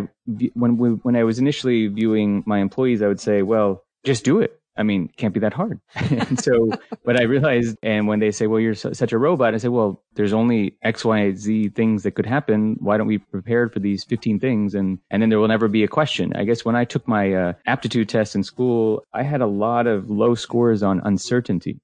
when 0.53 0.77
we, 0.77 0.89
when 0.89 1.15
i 1.15 1.23
was 1.23 1.39
initially 1.39 1.87
viewing 1.87 2.43
my 2.45 2.59
employees 2.59 3.01
i 3.01 3.07
would 3.07 3.19
say 3.19 3.41
well 3.41 3.83
just 4.03 4.23
do 4.23 4.39
it. 4.39 4.57
I 4.77 4.83
mean 4.83 5.09
can't 5.17 5.33
be 5.33 5.41
that 5.41 5.53
hard. 5.53 5.79
And 5.95 6.39
so 6.39 6.71
but 7.03 7.19
i 7.19 7.23
realized 7.23 7.77
and 7.83 8.07
when 8.07 8.19
they 8.19 8.31
say 8.31 8.47
well 8.47 8.59
you're 8.59 8.73
such 8.73 9.11
a 9.11 9.17
robot 9.17 9.53
i 9.53 9.57
say 9.57 9.67
well 9.67 10.01
there's 10.15 10.33
only 10.33 10.77
x 10.81 11.03
y 11.03 11.33
z 11.33 11.69
things 11.69 12.03
that 12.03 12.11
could 12.11 12.25
happen. 12.25 12.77
Why 12.79 12.97
don't 12.97 13.07
we 13.07 13.17
prepare 13.17 13.69
for 13.69 13.79
these 13.79 14.03
15 14.05 14.39
things? 14.39 14.73
And 14.73 14.99
and 15.09 15.21
then 15.21 15.29
there 15.29 15.39
will 15.39 15.49
never 15.49 15.67
be 15.67 15.83
a 15.83 15.87
question. 15.87 16.33
I 16.35 16.45
guess 16.45 16.63
when 16.63 16.75
i 16.75 16.85
took 16.85 17.07
my 17.07 17.33
uh, 17.33 17.53
aptitude 17.65 18.09
test 18.09 18.33
in 18.33 18.43
school 18.43 19.03
i 19.13 19.23
had 19.23 19.41
a 19.41 19.47
lot 19.47 19.87
of 19.87 20.09
low 20.09 20.35
scores 20.35 20.81
on 20.83 21.01
uncertainty 21.03 21.79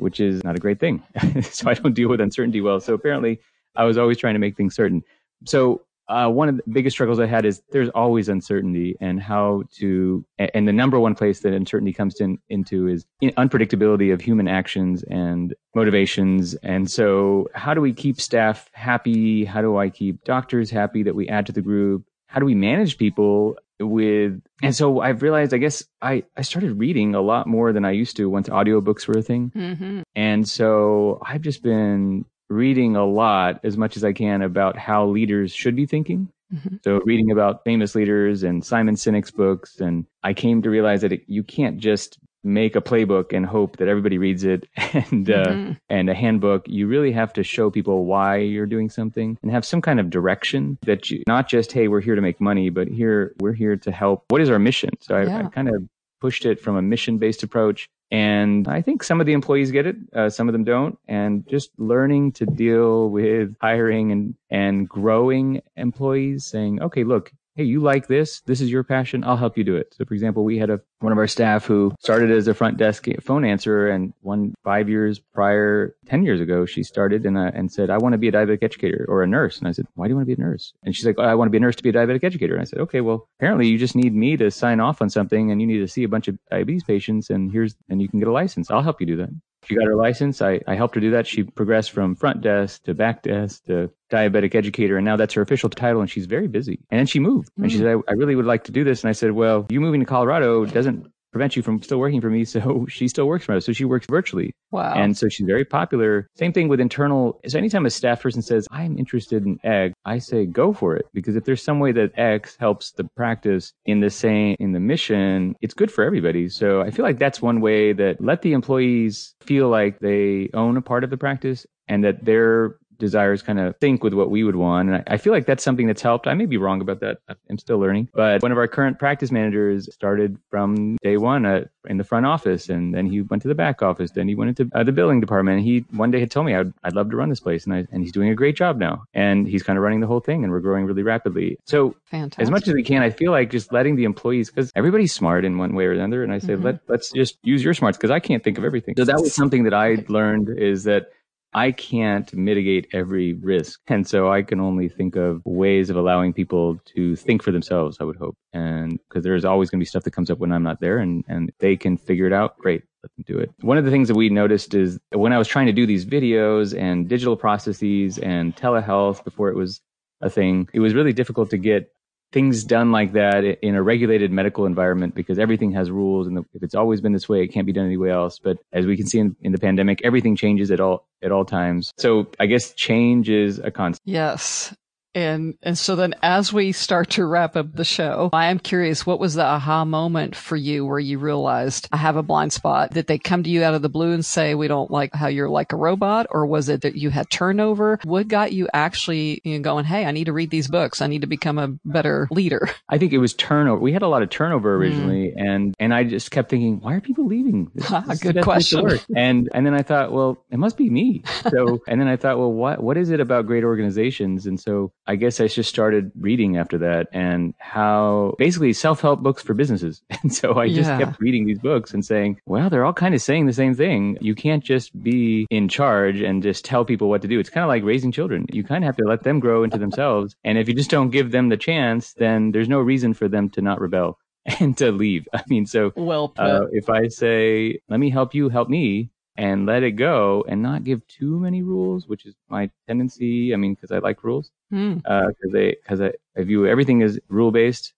which 0.00 0.20
is 0.20 0.42
not 0.44 0.56
a 0.56 0.58
great 0.58 0.80
thing. 0.80 1.02
so 1.42 1.70
I 1.70 1.74
don't 1.74 1.94
deal 1.94 2.08
with 2.08 2.20
uncertainty 2.20 2.60
well. 2.60 2.80
So 2.80 2.94
apparently, 2.94 3.40
I 3.76 3.84
was 3.84 3.98
always 3.98 4.18
trying 4.18 4.34
to 4.34 4.40
make 4.40 4.56
things 4.56 4.74
certain. 4.74 5.02
So 5.46 5.82
uh, 6.10 6.28
one 6.28 6.48
of 6.48 6.56
the 6.56 6.62
biggest 6.72 6.96
struggles 6.96 7.20
I 7.20 7.26
had 7.26 7.44
is 7.44 7.62
there's 7.70 7.88
always 7.90 8.28
uncertainty, 8.28 8.96
and 9.00 9.22
how 9.22 9.62
to. 9.76 10.24
And 10.38 10.66
the 10.66 10.72
number 10.72 10.98
one 10.98 11.14
place 11.14 11.40
that 11.40 11.52
uncertainty 11.52 11.92
comes 11.92 12.20
in, 12.20 12.38
into 12.48 12.88
is 12.88 13.06
unpredictability 13.22 14.12
of 14.12 14.20
human 14.20 14.48
actions 14.48 15.04
and 15.04 15.54
motivations. 15.76 16.54
And 16.64 16.90
so, 16.90 17.48
how 17.54 17.74
do 17.74 17.80
we 17.80 17.92
keep 17.92 18.20
staff 18.20 18.68
happy? 18.72 19.44
How 19.44 19.62
do 19.62 19.76
I 19.76 19.88
keep 19.88 20.24
doctors 20.24 20.68
happy 20.68 21.04
that 21.04 21.14
we 21.14 21.28
add 21.28 21.46
to 21.46 21.52
the 21.52 21.62
group? 21.62 22.04
How 22.26 22.40
do 22.40 22.46
we 22.46 22.56
manage 22.56 22.98
people 22.98 23.56
with 23.80 24.40
and 24.62 24.76
so 24.76 25.00
I've 25.00 25.22
realized 25.22 25.54
I 25.54 25.58
guess 25.58 25.84
I 26.02 26.24
I 26.36 26.42
started 26.42 26.78
reading 26.78 27.14
a 27.14 27.20
lot 27.20 27.46
more 27.46 27.72
than 27.72 27.84
I 27.84 27.92
used 27.92 28.16
to 28.18 28.28
once 28.28 28.48
audiobooks 28.48 29.08
were 29.08 29.18
a 29.18 29.22
thing. 29.22 29.52
Mm-hmm. 29.54 30.02
And 30.14 30.48
so 30.48 31.20
I've 31.24 31.42
just 31.42 31.62
been 31.62 32.24
reading 32.48 32.96
a 32.96 33.06
lot 33.06 33.60
as 33.64 33.76
much 33.76 33.96
as 33.96 34.04
I 34.04 34.12
can 34.12 34.42
about 34.42 34.76
how 34.76 35.06
leaders 35.06 35.54
should 35.54 35.76
be 35.76 35.86
thinking. 35.86 36.28
Mm-hmm. 36.52 36.76
So 36.82 37.00
reading 37.04 37.30
about 37.30 37.64
famous 37.64 37.94
leaders 37.94 38.42
and 38.42 38.64
Simon 38.64 38.96
Sinek's 38.96 39.30
books 39.30 39.80
and 39.80 40.04
I 40.22 40.34
came 40.34 40.62
to 40.62 40.70
realize 40.70 41.00
that 41.02 41.12
it, 41.12 41.22
you 41.26 41.44
can't 41.44 41.78
just 41.78 42.18
make 42.42 42.74
a 42.76 42.80
playbook 42.80 43.32
and 43.36 43.44
hope 43.46 43.76
that 43.76 43.88
everybody 43.88 44.18
reads 44.18 44.44
it. 44.44 44.66
And 44.94 45.30
uh, 45.30 45.44
Mhm. 45.44 45.78
and 45.88 46.08
a 46.10 46.14
handbook 46.14 46.66
you 46.68 46.86
really 46.86 47.12
have 47.12 47.32
to 47.34 47.42
show 47.42 47.70
people 47.70 48.04
why 48.04 48.36
you're 48.36 48.66
doing 48.66 48.90
something 48.90 49.38
and 49.42 49.50
have 49.50 49.64
some 49.64 49.80
kind 49.80 50.00
of 50.00 50.10
direction 50.10 50.78
that 50.82 51.10
you 51.10 51.22
not 51.26 51.48
just 51.48 51.72
hey 51.72 51.88
we're 51.88 52.00
here 52.00 52.14
to 52.14 52.22
make 52.22 52.40
money 52.40 52.70
but 52.70 52.88
here 52.88 53.34
we're 53.40 53.52
here 53.52 53.76
to 53.76 53.90
help. 53.90 54.24
What 54.28 54.40
is 54.40 54.50
our 54.50 54.58
mission? 54.58 54.90
So 55.00 55.14
i, 55.16 55.22
I 55.40 55.42
kind 55.44 55.68
of 55.68 55.82
pushed 56.20 56.44
it 56.44 56.60
from 56.60 56.76
a 56.76 56.82
mission 56.82 57.18
based 57.18 57.42
approach. 57.42 57.88
And 58.12 58.66
i 58.66 58.82
think 58.82 59.02
some 59.04 59.20
of 59.20 59.26
the 59.26 59.32
employees 59.32 59.70
get 59.70 59.86
it 59.86 59.96
uh, 60.14 60.28
some 60.30 60.48
of 60.48 60.52
them 60.52 60.64
don't. 60.64 60.98
And 61.08 61.46
just 61.48 61.70
learning 61.78 62.32
to 62.32 62.46
deal 62.46 63.10
with 63.10 63.54
hiring 63.60 64.10
and 64.12 64.34
and 64.50 64.88
growing 64.88 65.62
employees 65.76 66.44
saying 66.46 66.82
okay 66.82 67.04
look 67.04 67.32
hey, 67.56 67.64
you 67.64 67.80
like 67.80 68.06
this? 68.06 68.40
This 68.42 68.60
is 68.60 68.70
your 68.70 68.84
passion. 68.84 69.24
I'll 69.24 69.36
help 69.36 69.58
you 69.58 69.64
do 69.64 69.76
it. 69.76 69.94
So, 69.96 70.04
for 70.04 70.14
example, 70.14 70.44
we 70.44 70.58
had 70.58 70.70
a 70.70 70.80
one 71.00 71.12
of 71.12 71.18
our 71.18 71.26
staff 71.26 71.64
who 71.64 71.92
started 72.00 72.30
as 72.30 72.46
a 72.48 72.54
front 72.54 72.76
desk 72.76 73.06
phone 73.22 73.44
answerer, 73.44 73.90
and 73.90 74.12
one 74.20 74.54
five 74.64 74.88
years 74.88 75.18
prior, 75.18 75.94
ten 76.06 76.22
years 76.24 76.40
ago, 76.40 76.66
she 76.66 76.82
started 76.82 77.26
and 77.26 77.36
uh, 77.36 77.50
and 77.54 77.70
said, 77.72 77.90
I 77.90 77.98
want 77.98 78.12
to 78.12 78.18
be 78.18 78.28
a 78.28 78.32
diabetic 78.32 78.62
educator 78.62 79.04
or 79.08 79.22
a 79.22 79.26
nurse. 79.26 79.58
And 79.58 79.68
I 79.68 79.72
said, 79.72 79.86
Why 79.94 80.06
do 80.06 80.10
you 80.10 80.16
want 80.16 80.28
to 80.28 80.36
be 80.36 80.40
a 80.40 80.44
nurse? 80.44 80.72
And 80.84 80.94
she's 80.94 81.06
like, 81.06 81.16
oh, 81.18 81.22
I 81.22 81.34
want 81.34 81.48
to 81.48 81.50
be 81.50 81.58
a 81.58 81.60
nurse 81.60 81.76
to 81.76 81.82
be 81.82 81.90
a 81.90 81.92
diabetic 81.92 82.24
educator. 82.24 82.54
And 82.54 82.62
I 82.62 82.64
said, 82.64 82.80
Okay, 82.80 83.00
well, 83.00 83.28
apparently 83.38 83.68
you 83.68 83.78
just 83.78 83.96
need 83.96 84.14
me 84.14 84.36
to 84.36 84.50
sign 84.50 84.80
off 84.80 85.02
on 85.02 85.10
something, 85.10 85.50
and 85.50 85.60
you 85.60 85.66
need 85.66 85.78
to 85.78 85.88
see 85.88 86.04
a 86.04 86.08
bunch 86.08 86.28
of 86.28 86.38
diabetes 86.50 86.84
patients, 86.84 87.30
and 87.30 87.50
here's 87.50 87.74
and 87.88 88.00
you 88.00 88.08
can 88.08 88.18
get 88.18 88.28
a 88.28 88.32
license. 88.32 88.70
I'll 88.70 88.82
help 88.82 89.00
you 89.00 89.06
do 89.06 89.16
that. 89.16 89.30
She 89.64 89.74
got 89.76 89.84
her 89.86 89.94
license. 89.94 90.40
I, 90.40 90.60
I 90.66 90.74
helped 90.74 90.94
her 90.94 91.00
do 91.00 91.10
that. 91.10 91.26
She 91.26 91.42
progressed 91.42 91.90
from 91.90 92.14
front 92.14 92.40
desk 92.40 92.82
to 92.84 92.94
back 92.94 93.22
desk 93.22 93.64
to 93.66 93.90
diabetic 94.10 94.54
educator. 94.54 94.96
And 94.96 95.04
now 95.04 95.16
that's 95.16 95.34
her 95.34 95.42
official 95.42 95.68
title. 95.68 96.00
And 96.00 96.10
she's 96.10 96.26
very 96.26 96.48
busy. 96.48 96.80
And 96.90 96.98
then 96.98 97.06
she 97.06 97.18
moved 97.20 97.50
and 97.58 97.70
she 97.70 97.78
Mm. 97.78 97.80
said, 97.80 97.88
I, 98.08 98.12
I 98.12 98.14
really 98.14 98.34
would 98.36 98.46
like 98.46 98.64
to 98.64 98.72
do 98.72 98.84
this. 98.84 99.02
And 99.04 99.08
I 99.08 99.12
said, 99.12 99.32
well, 99.32 99.66
you 99.68 99.80
moving 99.80 100.00
to 100.00 100.06
Colorado 100.06 100.64
doesn't 100.64 101.06
prevent 101.32 101.56
you 101.56 101.62
from 101.62 101.82
still 101.82 101.98
working 101.98 102.20
for 102.20 102.30
me. 102.30 102.44
So 102.44 102.86
she 102.88 103.08
still 103.08 103.26
works 103.26 103.44
for 103.44 103.54
us. 103.54 103.64
So 103.64 103.72
she 103.72 103.84
works 103.84 104.06
virtually. 104.06 104.54
Wow. 104.70 104.94
And 104.94 105.16
so 105.16 105.28
she's 105.28 105.46
very 105.46 105.64
popular. 105.64 106.28
Same 106.36 106.52
thing 106.52 106.68
with 106.68 106.80
internal. 106.80 107.40
So 107.46 107.58
anytime 107.58 107.86
a 107.86 107.90
staff 107.90 108.22
person 108.22 108.42
says, 108.42 108.66
I'm 108.70 108.98
interested 108.98 109.44
in 109.44 109.58
egg, 109.64 109.92
I 110.04 110.18
say, 110.18 110.46
go 110.46 110.72
for 110.72 110.96
it. 110.96 111.06
Because 111.12 111.36
if 111.36 111.44
there's 111.44 111.62
some 111.62 111.80
way 111.80 111.92
that 111.92 112.12
X 112.18 112.56
helps 112.58 112.92
the 112.92 113.04
practice 113.16 113.72
in 113.86 114.00
the 114.00 114.10
same, 114.10 114.56
in 114.60 114.72
the 114.72 114.80
mission, 114.80 115.54
it's 115.60 115.74
good 115.74 115.90
for 115.90 116.04
everybody. 116.04 116.48
So 116.48 116.82
I 116.82 116.90
feel 116.90 117.04
like 117.04 117.18
that's 117.18 117.42
one 117.42 117.60
way 117.60 117.92
that 117.92 118.20
let 118.20 118.42
the 118.42 118.52
employees 118.52 119.34
feel 119.40 119.68
like 119.68 120.00
they 120.00 120.50
own 120.54 120.76
a 120.76 120.82
part 120.82 121.04
of 121.04 121.10
the 121.10 121.16
practice 121.16 121.66
and 121.88 122.04
that 122.04 122.24
their 122.24 122.76
desires 123.00 123.42
kind 123.42 123.58
of 123.58 123.76
think 123.78 124.04
with 124.04 124.14
what 124.14 124.30
we 124.30 124.44
would 124.44 124.54
want. 124.56 124.88
And 124.88 124.98
I, 124.98 125.14
I 125.14 125.16
feel 125.16 125.32
like 125.32 125.46
that's 125.46 125.64
something 125.64 125.88
that's 125.88 126.02
helped. 126.02 126.28
I 126.28 126.34
may 126.34 126.46
be 126.46 126.56
wrong 126.56 126.80
about 126.80 127.00
that. 127.00 127.18
I'm 127.48 127.58
still 127.58 127.78
learning. 127.78 128.08
But 128.14 128.42
one 128.42 128.52
of 128.52 128.58
our 128.58 128.68
current 128.68 128.98
practice 129.00 129.32
managers 129.32 129.92
started 129.92 130.38
from 130.50 130.96
day 131.02 131.16
one 131.16 131.44
uh, 131.44 131.64
in 131.88 131.96
the 131.96 132.04
front 132.04 132.26
office, 132.26 132.68
and 132.68 132.94
then 132.94 133.06
he 133.06 133.22
went 133.22 133.42
to 133.42 133.48
the 133.48 133.54
back 133.54 133.82
office. 133.82 134.12
Then 134.12 134.28
he 134.28 134.34
went 134.34 134.50
into 134.58 134.70
uh, 134.76 134.84
the 134.84 134.92
billing 134.92 135.20
department. 135.20 135.58
And 135.58 135.66
he 135.66 135.84
one 135.90 136.10
day 136.12 136.20
had 136.20 136.30
told 136.30 136.46
me 136.46 136.54
I'd, 136.54 136.72
I'd 136.84 136.94
love 136.94 137.10
to 137.10 137.16
run 137.16 137.30
this 137.30 137.40
place, 137.40 137.64
and 137.64 137.74
I, 137.74 137.86
and 137.90 138.02
he's 138.02 138.12
doing 138.12 138.28
a 138.28 138.34
great 138.34 138.54
job 138.56 138.78
now. 138.78 139.02
And 139.14 139.48
he's 139.48 139.62
kind 139.62 139.76
of 139.76 139.82
running 139.82 140.00
the 140.00 140.06
whole 140.06 140.20
thing, 140.20 140.44
and 140.44 140.52
we're 140.52 140.60
growing 140.60 140.84
really 140.84 141.02
rapidly. 141.02 141.58
So 141.66 141.96
Fantastic. 142.10 142.42
as 142.42 142.50
much 142.50 142.68
as 142.68 142.74
we 142.74 142.82
can, 142.82 143.02
I 143.02 143.10
feel 143.10 143.32
like 143.32 143.50
just 143.50 143.72
letting 143.72 143.96
the 143.96 144.04
employees, 144.04 144.50
because 144.50 144.70
everybody's 144.76 145.12
smart 145.12 145.44
in 145.44 145.58
one 145.58 145.74
way 145.74 145.86
or 145.86 145.92
another. 145.92 146.22
And 146.22 146.32
I 146.32 146.38
say, 146.38 146.54
Mhm. 146.54 146.64
let, 146.64 146.80
let's 146.88 147.10
just 147.12 147.38
use 147.42 147.64
your 147.64 147.74
smarts 147.74 147.96
because 147.96 148.10
I 148.10 148.20
can't 148.20 148.44
think 148.44 148.58
of 148.58 148.64
everything. 148.64 148.94
So 148.96 149.04
that 149.04 149.20
was 149.20 149.34
something 149.34 149.64
that 149.64 149.74
I 149.74 150.04
learned 150.08 150.50
is 150.58 150.84
that 150.84 151.10
I 151.52 151.72
can't 151.72 152.32
mitigate 152.32 152.88
every 152.92 153.34
risk. 153.34 153.80
And 153.88 154.06
so 154.06 154.30
I 154.30 154.42
can 154.42 154.60
only 154.60 154.88
think 154.88 155.16
of 155.16 155.42
ways 155.44 155.90
of 155.90 155.96
allowing 155.96 156.32
people 156.32 156.78
to 156.94 157.16
think 157.16 157.42
for 157.42 157.50
themselves, 157.50 157.98
I 158.00 158.04
would 158.04 158.16
hope. 158.16 158.36
And 158.52 158.98
because 159.08 159.24
there's 159.24 159.44
always 159.44 159.70
going 159.70 159.80
to 159.80 159.82
be 159.82 159.88
stuff 159.88 160.04
that 160.04 160.12
comes 160.12 160.30
up 160.30 160.38
when 160.38 160.52
I'm 160.52 160.62
not 160.62 160.80
there 160.80 160.98
and, 160.98 161.24
and 161.28 161.52
they 161.58 161.76
can 161.76 161.96
figure 161.96 162.26
it 162.26 162.32
out. 162.32 162.56
Great. 162.58 162.82
Let 163.02 163.10
them 163.16 163.24
do 163.26 163.38
it. 163.38 163.50
One 163.62 163.78
of 163.78 163.84
the 163.84 163.90
things 163.90 164.08
that 164.08 164.14
we 164.14 164.28
noticed 164.28 164.74
is 164.74 164.98
when 165.12 165.32
I 165.32 165.38
was 165.38 165.48
trying 165.48 165.66
to 165.66 165.72
do 165.72 165.86
these 165.86 166.04
videos 166.04 166.78
and 166.78 167.08
digital 167.08 167.36
processes 167.36 168.18
and 168.18 168.54
telehealth 168.54 169.24
before 169.24 169.48
it 169.48 169.56
was 169.56 169.80
a 170.20 170.30
thing, 170.30 170.68
it 170.72 170.80
was 170.80 170.94
really 170.94 171.12
difficult 171.14 171.50
to 171.50 171.56
get 171.56 171.90
things 172.32 172.64
done 172.64 172.92
like 172.92 173.12
that 173.14 173.44
in 173.44 173.74
a 173.74 173.82
regulated 173.82 174.30
medical 174.30 174.66
environment 174.66 175.14
because 175.14 175.38
everything 175.38 175.72
has 175.72 175.90
rules 175.90 176.26
and 176.26 176.38
if 176.38 176.62
it's 176.62 176.74
always 176.74 177.00
been 177.00 177.12
this 177.12 177.28
way 177.28 177.42
it 177.42 177.48
can't 177.48 177.66
be 177.66 177.72
done 177.72 177.86
any 177.86 177.96
way 177.96 178.10
else. 178.10 178.38
But 178.38 178.58
as 178.72 178.86
we 178.86 178.96
can 178.96 179.06
see 179.06 179.18
in, 179.18 179.36
in 179.40 179.52
the 179.52 179.58
pandemic 179.58 180.00
everything 180.04 180.36
changes 180.36 180.70
at 180.70 180.80
all 180.80 181.06
at 181.22 181.32
all 181.32 181.44
times. 181.44 181.92
So 181.98 182.30
i 182.38 182.46
guess 182.46 182.72
change 182.74 183.28
is 183.28 183.58
a 183.58 183.70
constant. 183.70 184.06
Yes. 184.06 184.74
And 185.14 185.54
and 185.62 185.76
so 185.76 185.96
then 185.96 186.14
as 186.22 186.52
we 186.52 186.72
start 186.72 187.10
to 187.10 187.24
wrap 187.24 187.56
up 187.56 187.74
the 187.74 187.84
show, 187.84 188.30
I 188.32 188.46
am 188.46 188.58
curious 188.58 189.04
what 189.06 189.20
was 189.20 189.34
the 189.34 189.44
aha 189.44 189.84
moment 189.84 190.36
for 190.36 190.56
you 190.56 190.86
where 190.86 190.98
you 190.98 191.18
realized 191.18 191.88
I 191.92 191.96
have 191.96 192.16
a 192.16 192.22
blind 192.22 192.52
spot? 192.52 192.92
Did 192.92 193.06
they 193.06 193.18
come 193.18 193.42
to 193.42 193.50
you 193.50 193.64
out 193.64 193.74
of 193.74 193.82
the 193.82 193.88
blue 193.88 194.12
and 194.12 194.24
say 194.24 194.54
we 194.54 194.68
don't 194.68 194.90
like 194.90 195.14
how 195.14 195.26
you're 195.26 195.48
like 195.48 195.72
a 195.72 195.76
robot 195.76 196.26
or 196.30 196.46
was 196.46 196.68
it 196.68 196.82
that 196.82 196.96
you 196.96 197.10
had 197.10 197.28
turnover? 197.30 197.98
What 198.04 198.28
got 198.28 198.52
you 198.52 198.68
actually 198.72 199.40
you 199.44 199.58
know, 199.58 199.62
going, 199.62 199.84
"Hey, 199.84 200.04
I 200.04 200.12
need 200.12 200.24
to 200.24 200.32
read 200.32 200.50
these 200.50 200.68
books. 200.68 201.00
I 201.00 201.06
need 201.06 201.22
to 201.22 201.26
become 201.26 201.58
a 201.58 201.68
better 201.84 202.28
leader." 202.30 202.68
i 202.88 202.98
think 202.98 203.12
it 203.12 203.18
was 203.18 203.34
turnover 203.34 203.80
we 203.80 203.92
had 203.92 204.02
a 204.02 204.08
lot 204.08 204.22
of 204.22 204.30
turnover 204.30 204.76
mm. 204.76 204.80
originally 204.80 205.32
and 205.36 205.74
and 205.78 205.94
i 205.94 206.04
just 206.04 206.30
kept 206.30 206.50
thinking 206.50 206.80
why 206.80 206.94
are 206.94 207.00
people 207.00 207.26
leaving 207.26 207.70
This- 207.74 207.88
this 208.08 208.20
good 208.20 208.36
the 208.36 208.40
best 208.40 208.44
place 208.44 208.70
to 208.70 208.80
question. 208.82 209.16
and 209.16 209.48
and 209.54 209.66
then 209.66 209.74
i 209.74 209.82
thought 209.82 210.12
well 210.12 210.44
it 210.50 210.58
must 210.58 210.76
be 210.76 210.90
me 210.90 211.22
so 211.50 211.80
and 211.88 212.00
then 212.00 212.08
i 212.08 212.16
thought 212.16 212.38
well 212.38 212.52
what 212.52 212.82
what 212.82 212.96
is 212.96 213.10
it 213.10 213.20
about 213.20 213.46
great 213.46 213.64
organizations 213.64 214.46
and 214.46 214.58
so 214.58 214.92
i 215.12 215.14
guess 215.22 215.40
i 215.40 215.46
just 215.48 215.68
started 215.76 216.04
reading 216.28 216.56
after 216.62 216.78
that 216.86 217.08
and 217.12 217.54
how 217.58 218.34
basically 218.38 218.72
self-help 218.72 219.18
books 219.26 219.42
for 219.42 219.54
businesses. 219.54 220.02
And 220.22 220.30
so 220.40 220.46
i 220.62 220.66
just 220.68 220.90
Yeah. 220.90 220.98
kept 221.00 221.20
reading 221.20 221.44
these 221.46 221.58
books 221.70 221.92
and 221.94 222.02
saying 222.12 222.30
well 222.46 222.68
they're 222.70 222.84
all 222.88 222.92
kind 223.04 223.14
of 223.14 223.22
saying 223.28 223.44
the 223.46 223.52
same 223.62 223.74
thing. 223.74 224.00
You 224.28 224.34
can't 224.44 224.64
just 224.74 224.88
be 225.10 225.46
in 225.58 225.68
charge 225.68 226.18
and 226.28 226.42
just 226.42 226.64
tell 226.70 226.84
people 226.84 227.08
what 227.08 227.22
to 227.22 227.28
do. 227.32 227.38
It's 227.40 227.50
kind 227.56 227.64
of 227.64 227.68
like 227.74 227.82
raising 227.92 228.12
children. 228.18 228.40
You 228.52 228.62
kind 228.70 228.82
of 228.84 228.86
have 228.90 228.96
to 229.02 229.04
let 229.12 229.22
them 229.24 229.40
grow 229.40 229.58
into 229.64 229.78
themselves. 229.78 230.28
And 230.44 230.58
if 230.58 230.68
you 230.68 230.74
just 230.74 230.90
don't 230.96 231.10
give 231.10 231.28
them 231.30 231.48
the 231.48 231.56
chance 231.70 232.12
then 232.24 232.52
there's 232.52 232.68
no 232.76 232.80
reason 232.92 233.10
for 233.14 233.26
them 233.28 233.48
to 233.54 233.60
not 233.68 233.80
rebel 233.80 234.18
and 234.60 234.76
to 234.78 234.92
leave. 234.92 235.24
I 235.32 235.42
mean 235.48 235.66
so 235.66 235.92
Well 235.96 236.26
uh, 236.38 236.66
if 236.80 236.86
I 236.90 237.08
say, 237.08 237.78
let 237.88 237.98
me 238.04 238.10
help 238.10 238.34
you, 238.34 238.48
help 238.48 238.68
me, 238.68 239.10
and 239.36 239.66
let 239.66 239.82
it 239.82 239.92
go 239.92 240.44
and 240.48 240.62
not 240.62 240.84
give 240.84 241.06
too 241.06 241.38
many 241.38 241.62
rules, 241.62 242.06
which 242.08 242.26
is 242.26 242.34
my 242.48 242.70
tendency. 242.86 243.52
I 243.54 243.56
mean, 243.56 243.74
because 243.74 243.90
I 243.90 243.98
like 243.98 244.22
rules, 244.24 244.50
Hmm. 244.70 244.94
because 244.94 245.52
they, 245.52 245.70
because 245.82 246.00
I, 246.00 246.12
I 246.36 246.42
view 246.42 246.66
everything 246.66 247.02
as 247.02 247.18
rule 247.28 247.50
based. 247.50 247.92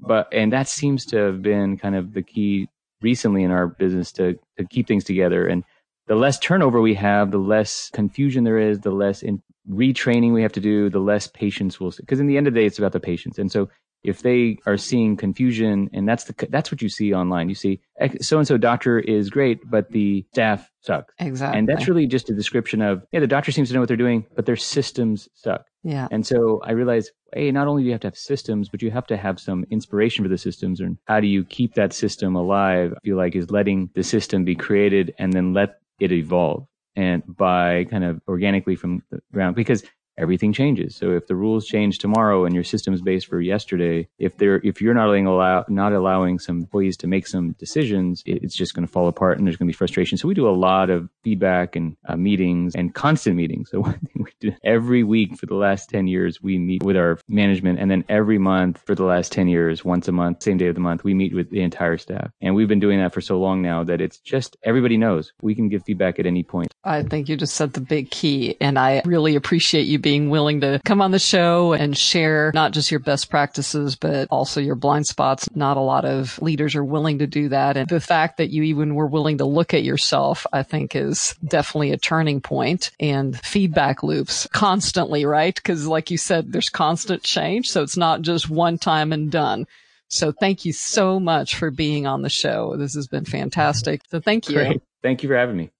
But, 0.00 0.28
and 0.32 0.52
that 0.52 0.68
seems 0.68 1.06
to 1.06 1.16
have 1.16 1.42
been 1.42 1.78
kind 1.78 1.94
of 1.94 2.12
the 2.12 2.22
key 2.22 2.68
recently 3.00 3.42
in 3.44 3.50
our 3.50 3.68
business 3.68 4.10
to, 4.12 4.38
to 4.58 4.64
keep 4.64 4.86
things 4.86 5.04
together. 5.04 5.46
And 5.46 5.64
the 6.06 6.16
less 6.16 6.38
turnover 6.38 6.80
we 6.80 6.94
have, 6.94 7.30
the 7.30 7.38
less 7.38 7.90
confusion 7.92 8.44
there 8.44 8.58
is, 8.58 8.80
the 8.80 8.90
less 8.90 9.22
in 9.22 9.42
retraining 9.70 10.34
we 10.34 10.42
have 10.42 10.52
to 10.52 10.60
do, 10.60 10.90
the 10.90 10.98
less 10.98 11.26
patience 11.26 11.80
we'll. 11.80 11.92
because 11.92 12.20
in 12.20 12.26
the 12.26 12.36
end 12.36 12.46
of 12.46 12.54
the 12.54 12.60
day, 12.60 12.66
it's 12.66 12.78
about 12.78 12.92
the 12.92 13.00
patients. 13.00 13.38
And 13.38 13.50
so 13.50 13.68
if 14.04 14.22
they 14.22 14.58
are 14.66 14.76
seeing 14.76 15.16
confusion 15.16 15.88
and 15.92 16.06
that's 16.06 16.24
the 16.24 16.46
that's 16.50 16.70
what 16.70 16.82
you 16.82 16.88
see 16.88 17.12
online 17.12 17.48
you 17.48 17.54
see 17.54 17.80
so 18.20 18.38
and 18.38 18.46
so 18.46 18.56
doctor 18.56 18.98
is 19.00 19.30
great 19.30 19.58
but 19.68 19.90
the 19.90 20.24
staff 20.32 20.70
sucks 20.80 21.12
exactly. 21.18 21.58
and 21.58 21.68
that's 21.68 21.88
really 21.88 22.06
just 22.06 22.28
a 22.30 22.34
description 22.34 22.82
of 22.82 23.02
yeah 23.12 23.20
the 23.20 23.26
doctor 23.26 23.50
seems 23.50 23.68
to 23.68 23.74
know 23.74 23.80
what 23.80 23.88
they're 23.88 23.96
doing 23.96 24.24
but 24.36 24.46
their 24.46 24.56
systems 24.56 25.28
suck 25.34 25.64
yeah. 25.82 26.06
and 26.10 26.26
so 26.26 26.60
i 26.64 26.70
realized 26.70 27.10
hey 27.32 27.50
not 27.50 27.66
only 27.66 27.82
do 27.82 27.86
you 27.86 27.92
have 27.92 28.00
to 28.00 28.06
have 28.06 28.16
systems 28.16 28.68
but 28.68 28.82
you 28.82 28.90
have 28.90 29.06
to 29.06 29.16
have 29.16 29.40
some 29.40 29.64
inspiration 29.70 30.24
for 30.24 30.28
the 30.28 30.38
systems 30.38 30.80
and 30.80 30.98
how 31.06 31.18
do 31.18 31.26
you 31.26 31.44
keep 31.44 31.74
that 31.74 31.92
system 31.92 32.36
alive 32.36 32.92
i 32.94 32.98
feel 33.04 33.16
like 33.16 33.34
is 33.34 33.50
letting 33.50 33.88
the 33.94 34.02
system 34.02 34.44
be 34.44 34.54
created 34.54 35.14
and 35.18 35.32
then 35.32 35.54
let 35.54 35.78
it 35.98 36.12
evolve 36.12 36.66
and 36.96 37.22
by 37.36 37.84
kind 37.84 38.04
of 38.04 38.20
organically 38.28 38.76
from 38.76 39.02
the 39.10 39.20
ground 39.32 39.56
because 39.56 39.82
everything 40.16 40.52
changes. 40.52 40.96
So 40.96 41.12
if 41.12 41.26
the 41.26 41.34
rules 41.34 41.66
change 41.66 41.98
tomorrow 41.98 42.44
and 42.44 42.54
your 42.54 42.64
system's 42.64 43.02
based 43.02 43.26
for 43.26 43.40
yesterday, 43.40 44.08
if 44.18 44.36
they're 44.36 44.60
if 44.64 44.80
you're 44.80 44.94
not 44.94 45.08
allowing 45.08 45.26
allow, 45.26 45.64
not 45.68 45.92
allowing 45.92 46.38
some 46.38 46.60
employees 46.60 46.96
to 46.98 47.06
make 47.06 47.26
some 47.26 47.52
decisions, 47.58 48.22
it, 48.26 48.42
it's 48.42 48.56
just 48.56 48.74
going 48.74 48.86
to 48.86 48.92
fall 48.92 49.08
apart 49.08 49.38
and 49.38 49.46
there's 49.46 49.56
going 49.56 49.66
to 49.66 49.72
be 49.72 49.76
frustration. 49.76 50.18
So 50.18 50.28
we 50.28 50.34
do 50.34 50.48
a 50.48 50.50
lot 50.50 50.90
of 50.90 51.08
feedback 51.22 51.76
and 51.76 51.96
uh, 52.08 52.16
meetings 52.16 52.74
and 52.74 52.94
constant 52.94 53.36
meetings. 53.36 53.70
So 53.74 53.80
one 53.80 53.98
thing 53.98 54.22
we 54.22 54.30
do 54.38 54.52
every 54.62 55.02
week 55.02 55.36
for 55.36 55.46
the 55.46 55.56
last 55.56 55.90
10 55.90 56.06
years, 56.06 56.40
we 56.40 56.58
meet 56.58 56.84
with 56.84 56.96
our 56.96 57.18
management 57.26 57.80
and 57.80 57.90
then 57.90 58.04
every 58.08 58.38
month 58.38 58.80
for 58.86 58.94
the 58.94 59.02
last 59.02 59.32
10 59.32 59.48
years, 59.48 59.84
once 59.84 60.06
a 60.06 60.12
month, 60.12 60.44
same 60.44 60.58
day 60.58 60.68
of 60.68 60.76
the 60.76 60.80
month, 60.80 61.02
we 61.02 61.12
meet 61.12 61.34
with 61.34 61.50
the 61.50 61.60
entire 61.60 61.98
staff. 61.98 62.30
And 62.40 62.54
we've 62.54 62.68
been 62.68 62.78
doing 62.78 63.00
that 63.00 63.12
for 63.12 63.20
so 63.20 63.40
long 63.40 63.62
now 63.62 63.82
that 63.82 64.00
it's 64.00 64.18
just 64.18 64.56
everybody 64.62 64.96
knows 64.96 65.32
we 65.42 65.56
can 65.56 65.68
give 65.68 65.82
feedback 65.82 66.20
at 66.20 66.26
any 66.26 66.44
point. 66.44 66.72
I 66.84 67.02
think 67.02 67.28
you 67.28 67.36
just 67.36 67.54
said 67.54 67.72
the 67.72 67.80
big 67.80 68.12
key 68.12 68.56
and 68.60 68.78
I 68.78 69.02
really 69.04 69.34
appreciate 69.34 69.86
you 69.86 69.98
being 70.04 70.28
willing 70.28 70.60
to 70.60 70.78
come 70.84 71.00
on 71.00 71.12
the 71.12 71.18
show 71.18 71.72
and 71.72 71.96
share 71.96 72.52
not 72.54 72.72
just 72.72 72.90
your 72.90 73.00
best 73.00 73.30
practices, 73.30 73.96
but 73.96 74.28
also 74.30 74.60
your 74.60 74.74
blind 74.74 75.06
spots. 75.06 75.48
Not 75.56 75.78
a 75.78 75.80
lot 75.80 76.04
of 76.04 76.40
leaders 76.42 76.76
are 76.76 76.84
willing 76.84 77.20
to 77.20 77.26
do 77.26 77.48
that. 77.48 77.78
And 77.78 77.88
the 77.88 78.00
fact 78.00 78.36
that 78.36 78.50
you 78.50 78.64
even 78.64 78.94
were 78.94 79.06
willing 79.06 79.38
to 79.38 79.46
look 79.46 79.72
at 79.72 79.82
yourself, 79.82 80.46
I 80.52 80.62
think 80.62 80.94
is 80.94 81.34
definitely 81.48 81.92
a 81.92 81.96
turning 81.96 82.42
point 82.42 82.90
and 83.00 83.40
feedback 83.40 84.02
loops 84.02 84.46
constantly, 84.52 85.24
right? 85.24 85.54
Because 85.54 85.86
like 85.86 86.10
you 86.10 86.18
said, 86.18 86.52
there's 86.52 86.68
constant 86.68 87.22
change. 87.22 87.70
So 87.70 87.82
it's 87.82 87.96
not 87.96 88.20
just 88.20 88.50
one 88.50 88.76
time 88.76 89.10
and 89.10 89.32
done. 89.32 89.66
So 90.08 90.32
thank 90.32 90.66
you 90.66 90.74
so 90.74 91.18
much 91.18 91.56
for 91.56 91.70
being 91.70 92.06
on 92.06 92.20
the 92.20 92.28
show. 92.28 92.76
This 92.76 92.94
has 92.94 93.06
been 93.06 93.24
fantastic. 93.24 94.02
So 94.10 94.20
thank 94.20 94.50
you. 94.50 94.56
Great. 94.56 94.82
Thank 95.02 95.22
you 95.22 95.30
for 95.30 95.36
having 95.36 95.56
me. 95.56 95.70